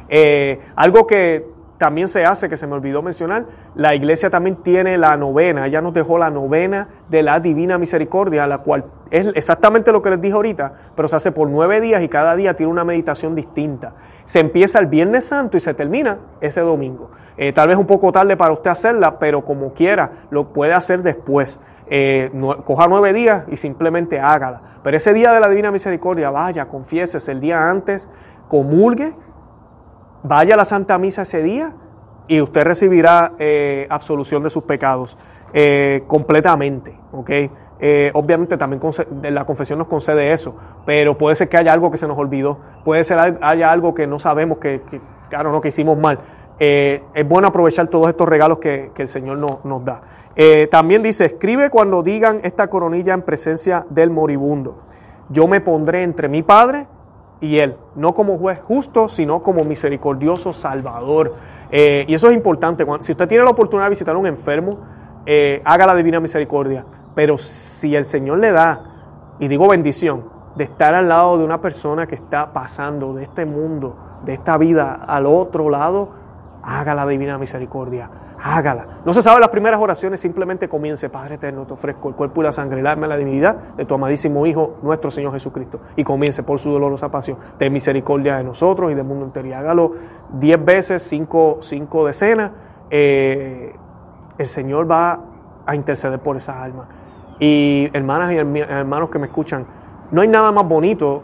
Eh, 0.10 0.62
algo 0.76 1.06
que 1.06 1.57
también 1.78 2.08
se 2.08 2.26
hace, 2.26 2.50
que 2.50 2.58
se 2.58 2.68
me 2.68 2.74
olvidó 2.74 3.02
mencionar, 3.02 3.46
la 3.76 3.94
iglesia 3.94 4.30
también 4.30 4.58
tiene 4.58 4.98
la 4.98 5.16
novena, 5.18 5.68
ella 5.68 5.82
nos 5.82 5.94
dejó 5.94 6.18
la 6.18 6.30
novena 6.30 6.88
de 7.10 7.24
la 7.24 7.40
Divina 7.40 7.78
Misericordia, 7.78 8.48
la 8.48 8.60
cual 8.60 8.86
es 9.12 9.28
exactamente 9.36 9.92
lo 9.92 10.02
que 10.02 10.10
les 10.10 10.22
dije 10.22 10.34
ahorita, 10.34 10.74
pero 10.96 11.08
se 11.08 11.16
hace 11.16 11.32
por 11.32 11.50
nueve 11.50 11.80
días 11.80 12.02
y 12.02 12.10
cada 12.10 12.36
día 12.36 12.56
tiene 12.56 12.72
una 12.72 12.84
meditación 12.84 13.36
distinta. 13.36 13.94
Se 14.26 14.40
empieza 14.40 14.80
el 14.80 14.88
Viernes 14.88 15.26
Santo 15.26 15.58
y 15.58 15.60
se 15.60 15.74
termina 15.74 16.18
ese 16.42 16.62
domingo. 16.62 17.12
Eh, 17.38 17.54
tal 17.54 17.68
vez 17.68 17.78
un 17.78 17.86
poco 17.86 18.12
tarde 18.12 18.36
para 18.36 18.52
usted 18.52 18.72
hacerla, 18.72 19.20
pero 19.20 19.46
como 19.46 19.74
quiera, 19.74 20.12
lo 20.32 20.52
puede 20.52 20.74
hacer 20.74 21.04
después. 21.04 21.60
Eh, 21.90 22.32
coja 22.66 22.88
nueve 22.88 23.14
días 23.14 23.44
y 23.50 23.58
simplemente 23.58 24.20
hágala. 24.20 24.62
Pero 24.84 24.98
ese 24.98 25.14
día 25.14 25.32
de 25.32 25.40
la 25.40 25.48
Divina 25.48 25.72
Misericordia, 25.72 26.32
vaya, 26.32 26.66
confiésese 26.68 27.32
el 27.32 27.40
día 27.40 27.70
antes, 27.70 28.10
comulgue 28.48 29.14
vaya 30.28 30.54
a 30.54 30.58
la 30.58 30.66
Santa 30.66 30.98
Misa 30.98 31.24
ese 31.24 31.42
día 31.42 31.74
y 32.28 32.42
usted 32.42 32.64
recibirá 32.64 33.34
eh, 33.40 33.88
absolución 33.90 34.44
de 34.44 34.50
sus 34.50 34.64
pecados 34.64 35.18
eh, 35.54 36.04
completamente, 36.08 37.00
¿ok? 37.14 37.30
Eh, 37.80 38.12
obviamente 38.14 38.58
también 38.58 38.82
la 39.34 39.46
confesión 39.46 39.80
nos 39.80 39.88
concede 39.88 40.34
eso, 40.34 40.56
pero 40.86 41.18
puede 41.18 41.36
ser 41.36 41.48
que 41.48 41.58
haya 41.58 41.72
algo 41.72 41.92
que 41.92 41.98
se 41.98 42.08
nos 42.08 42.18
olvidó, 42.18 42.60
puede 42.84 43.04
ser 43.04 43.38
que 43.38 43.46
haya 43.46 43.72
algo 43.72 43.94
que 43.94 44.08
no 44.08 44.20
sabemos 44.20 44.58
que, 44.58 44.82
claro, 45.30 45.52
no, 45.52 45.62
que 45.62 45.70
hicimos 45.70 45.98
mal. 45.98 46.20
es 46.60 47.28
bueno 47.28 47.50
aprovechar 47.50 47.88
todos 47.88 48.10
estos 48.10 48.28
regalos 48.28 48.58
que, 48.58 48.92
el 48.98 49.08
Señor 49.08 49.38
nos 49.38 49.86
da. 49.86 50.02
también 50.72 51.04
dice, 51.04 51.26
escribe 51.26 51.70
cuando 51.70 52.02
digan 52.02 52.42
esta 52.44 52.68
coronilla 52.68 53.14
en 53.14 53.22
presencia 53.22 53.86
del 53.92 54.10
moribundo. 54.10 54.80
Yo 55.30 55.48
me 55.48 55.62
pondré 55.62 56.02
entre 56.02 56.30
mi 56.30 56.42
Padre 56.42 56.88
y 57.40 57.60
Él, 57.60 57.76
no 57.96 58.14
como 58.14 58.38
juez 58.38 58.60
justo, 58.64 59.08
sino 59.08 59.44
como 59.44 59.64
misericordioso 59.64 60.54
Salvador. 60.54 61.36
Eh, 61.72 62.06
y 62.08 62.14
eso 62.14 62.30
es 62.30 62.36
importante. 62.36 62.86
si 63.02 63.12
usted 63.12 63.28
tiene 63.28 63.44
la 63.44 63.52
oportunidad 63.52 63.86
de 63.86 63.92
visitar 63.92 64.16
a 64.16 64.18
un 64.18 64.28
enfermo, 64.28 64.80
eh, 65.26 65.62
haga 65.66 65.86
la 65.86 65.96
divina 65.96 66.20
misericordia. 66.20 66.86
Pero 67.14 67.38
si 67.38 67.96
el 67.96 68.06
Señor 68.06 68.40
le 68.40 68.52
da, 68.52 69.36
y 69.40 69.48
digo 69.48 69.68
bendición, 69.68 70.26
de 70.56 70.64
estar 70.64 70.96
al 70.96 71.08
lado 71.08 71.38
de 71.38 71.44
una 71.44 71.62
persona 71.62 72.08
que 72.08 72.16
está 72.16 72.52
pasando 72.54 73.14
de 73.14 73.24
este 73.24 73.46
mundo, 73.46 73.96
de 74.26 74.34
esta 74.34 74.58
vida 74.58 74.94
al 75.08 75.28
otro 75.28 75.70
lado, 75.70 76.10
haga 76.64 76.96
la 76.96 77.06
divina 77.06 77.38
misericordia 77.38 78.10
hágala. 78.42 79.00
No 79.06 79.14
se 79.14 79.22
sabe 79.22 79.40
las 79.40 79.50
primeras 79.50 79.80
oraciones, 79.80 80.20
simplemente 80.20 80.70
comience, 80.70 81.10
Padre 81.10 81.36
eterno, 81.36 81.66
te 81.66 81.74
ofrezco 81.74 82.10
el 82.10 82.16
cuerpo 82.16 82.42
y 82.42 82.44
la 82.44 82.52
sangre, 82.52 82.80
el 82.80 82.88
alma 82.88 83.06
y 83.06 83.10
la 83.10 83.18
divinidad 83.18 83.56
de 83.76 83.86
tu 83.86 83.96
amadísimo 83.96 84.46
Hijo, 84.46 84.78
nuestro 84.82 85.12
Señor 85.12 85.34
Jesucristo. 85.34 85.80
Y 85.96 86.04
comience 86.04 86.44
por 86.44 86.60
su 86.60 86.72
dolorosa 86.72 87.10
pasión. 87.10 87.38
Ten 87.58 87.74
misericordia 87.74 88.38
de 88.38 88.44
nosotros 88.44 88.92
y 88.92 88.96
del 88.96 89.06
mundo 89.06 89.26
entero. 89.26 89.56
Hágalo 89.56 89.94
diez 90.34 90.64
veces, 90.64 91.04
cinco, 91.04 91.60
cinco 91.62 92.06
decenas. 92.06 92.52
Eh, 92.90 93.76
el 94.38 94.50
Señor 94.50 94.90
va 94.90 95.20
a 95.66 95.76
interceder 95.76 96.20
por 96.20 96.38
esas 96.38 96.58
almas. 96.58 96.88
Y 97.40 97.90
hermanas 97.94 98.32
y 98.34 98.38
hermanos 98.38 99.10
que 99.10 99.20
me 99.20 99.28
escuchan, 99.28 99.66
no 100.12 100.22
hay 100.22 100.28
nada 100.28 100.52
más 100.52 100.68
bonito, 100.68 101.24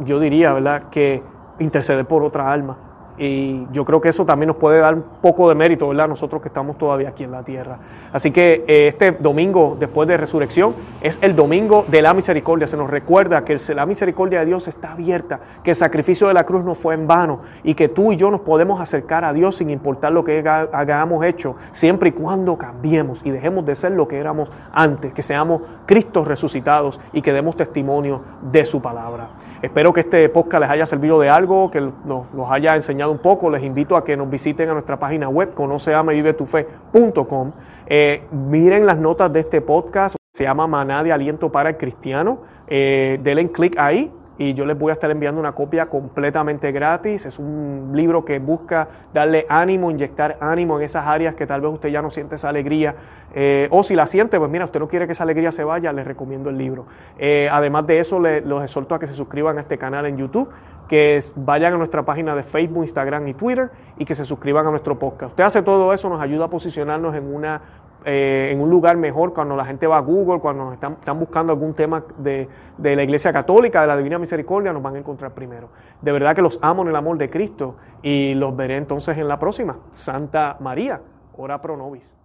yo 0.00 0.18
diría, 0.18 0.52
¿verdad?, 0.52 0.84
que 0.90 1.22
interceder 1.58 2.06
por 2.06 2.22
otra 2.22 2.50
alma 2.50 2.89
y 3.22 3.66
yo 3.70 3.84
creo 3.84 4.00
que 4.00 4.08
eso 4.08 4.24
también 4.24 4.48
nos 4.48 4.56
puede 4.56 4.78
dar 4.78 4.94
un 4.94 5.04
poco 5.20 5.46
de 5.50 5.54
mérito, 5.54 5.86
¿verdad? 5.86 6.08
Nosotros 6.08 6.40
que 6.40 6.48
estamos 6.48 6.78
todavía 6.78 7.10
aquí 7.10 7.24
en 7.24 7.32
la 7.32 7.42
tierra. 7.42 7.76
Así 8.14 8.30
que 8.30 8.64
eh, 8.66 8.88
este 8.88 9.12
domingo 9.12 9.76
después 9.78 10.08
de 10.08 10.16
resurrección 10.16 10.74
es 11.02 11.18
el 11.20 11.36
domingo 11.36 11.84
de 11.86 12.00
la 12.00 12.14
misericordia. 12.14 12.66
Se 12.66 12.78
nos 12.78 12.88
recuerda 12.88 13.44
que 13.44 13.58
la 13.74 13.84
misericordia 13.84 14.40
de 14.40 14.46
Dios 14.46 14.68
está 14.68 14.92
abierta, 14.92 15.38
que 15.62 15.72
el 15.72 15.76
sacrificio 15.76 16.28
de 16.28 16.34
la 16.34 16.44
cruz 16.44 16.64
no 16.64 16.74
fue 16.74 16.94
en 16.94 17.06
vano 17.06 17.42
y 17.62 17.74
que 17.74 17.88
tú 17.88 18.10
y 18.10 18.16
yo 18.16 18.30
nos 18.30 18.40
podemos 18.40 18.80
acercar 18.80 19.22
a 19.26 19.34
Dios 19.34 19.56
sin 19.56 19.68
importar 19.68 20.12
lo 20.12 20.24
que 20.24 20.42
hayamos 20.72 21.22
hecho, 21.26 21.56
siempre 21.72 22.08
y 22.08 22.12
cuando 22.12 22.56
cambiemos 22.56 23.20
y 23.26 23.30
dejemos 23.30 23.66
de 23.66 23.74
ser 23.74 23.92
lo 23.92 24.08
que 24.08 24.16
éramos 24.16 24.50
antes, 24.72 25.12
que 25.12 25.22
seamos 25.22 25.68
Cristos 25.84 26.26
resucitados 26.26 26.98
y 27.12 27.20
que 27.20 27.34
demos 27.34 27.54
testimonio 27.54 28.22
de 28.50 28.64
su 28.64 28.80
palabra. 28.80 29.28
Espero 29.62 29.92
que 29.92 30.00
este 30.00 30.26
podcast 30.30 30.62
les 30.62 30.70
haya 30.70 30.86
servido 30.86 31.20
de 31.20 31.28
algo, 31.28 31.70
que 31.70 31.80
nos, 31.80 32.50
haya 32.50 32.74
enseñado 32.76 33.12
un 33.12 33.18
poco. 33.18 33.50
Les 33.50 33.62
invito 33.62 33.94
a 33.94 34.04
que 34.04 34.16
nos 34.16 34.30
visiten 34.30 34.70
a 34.70 34.72
nuestra 34.72 34.98
página 34.98 35.28
web, 35.28 35.52
conoceamevivetufe.com. 35.52 37.52
Eh, 37.86 38.22
miren 38.32 38.86
las 38.86 38.98
notas 38.98 39.30
de 39.30 39.40
este 39.40 39.60
podcast, 39.60 40.16
se 40.32 40.44
llama 40.44 40.66
Maná 40.66 41.04
de 41.04 41.12
Aliento 41.12 41.52
para 41.52 41.68
el 41.70 41.76
Cristiano. 41.76 42.40
Eh, 42.68 43.20
denle 43.22 43.52
clic 43.52 43.78
ahí 43.78 44.10
y 44.40 44.54
yo 44.54 44.64
les 44.64 44.78
voy 44.78 44.88
a 44.88 44.94
estar 44.94 45.10
enviando 45.10 45.38
una 45.38 45.52
copia 45.52 45.90
completamente 45.90 46.72
gratis. 46.72 47.26
Es 47.26 47.38
un 47.38 47.90
libro 47.92 48.24
que 48.24 48.38
busca 48.38 48.88
darle 49.12 49.44
ánimo, 49.50 49.90
inyectar 49.90 50.38
ánimo 50.40 50.78
en 50.78 50.86
esas 50.86 51.06
áreas 51.06 51.34
que 51.34 51.46
tal 51.46 51.60
vez 51.60 51.70
usted 51.70 51.90
ya 51.90 52.00
no 52.00 52.08
siente 52.08 52.36
esa 52.36 52.48
alegría. 52.48 52.94
Eh, 53.34 53.68
o 53.70 53.82
si 53.82 53.94
la 53.94 54.06
siente, 54.06 54.38
pues 54.38 54.50
mira, 54.50 54.64
usted 54.64 54.80
no 54.80 54.88
quiere 54.88 55.04
que 55.04 55.12
esa 55.12 55.24
alegría 55.24 55.52
se 55.52 55.62
vaya, 55.62 55.92
les 55.92 56.06
recomiendo 56.06 56.48
el 56.48 56.56
libro. 56.56 56.86
Eh, 57.18 57.50
además 57.52 57.86
de 57.86 57.98
eso, 57.98 58.18
los 58.18 58.62
exhorto 58.62 58.94
a 58.94 58.98
que 58.98 59.06
se 59.06 59.12
suscriban 59.12 59.58
a 59.58 59.60
este 59.60 59.76
canal 59.76 60.06
en 60.06 60.16
YouTube, 60.16 60.48
que 60.88 61.22
vayan 61.36 61.74
a 61.74 61.76
nuestra 61.76 62.02
página 62.02 62.34
de 62.34 62.42
Facebook, 62.42 62.82
Instagram 62.82 63.28
y 63.28 63.34
Twitter 63.34 63.70
y 63.98 64.06
que 64.06 64.14
se 64.14 64.24
suscriban 64.24 64.66
a 64.66 64.70
nuestro 64.70 64.98
podcast. 64.98 65.32
Usted 65.32 65.44
hace 65.44 65.62
todo 65.62 65.92
eso, 65.92 66.08
nos 66.08 66.20
ayuda 66.20 66.46
a 66.46 66.48
posicionarnos 66.48 67.14
en 67.14 67.32
una 67.32 67.60
eh, 68.04 68.50
en 68.52 68.60
un 68.60 68.70
lugar 68.70 68.96
mejor 68.96 69.34
cuando 69.34 69.56
la 69.56 69.64
gente 69.64 69.86
va 69.86 69.98
a 69.98 70.00
Google, 70.00 70.40
cuando 70.40 70.72
están, 70.72 70.94
están 70.94 71.18
buscando 71.18 71.52
algún 71.52 71.74
tema 71.74 72.04
de, 72.18 72.48
de, 72.78 72.96
la 72.96 73.02
Iglesia 73.02 73.32
Católica, 73.32 73.82
de 73.82 73.86
la 73.86 73.96
Divina 73.96 74.18
Misericordia, 74.18 74.72
nos 74.72 74.82
van 74.82 74.96
a 74.96 74.98
encontrar 74.98 75.32
primero. 75.32 75.68
De 76.00 76.12
verdad 76.12 76.34
que 76.34 76.42
los 76.42 76.58
amo 76.62 76.82
en 76.82 76.88
el 76.88 76.96
amor 76.96 77.18
de 77.18 77.28
Cristo 77.28 77.76
y 78.02 78.34
los 78.34 78.56
veré 78.56 78.76
entonces 78.76 79.18
en 79.18 79.28
la 79.28 79.38
próxima. 79.38 79.78
Santa 79.92 80.56
María, 80.60 81.00
ora 81.36 81.60
pro 81.60 81.76
nobis. 81.76 82.16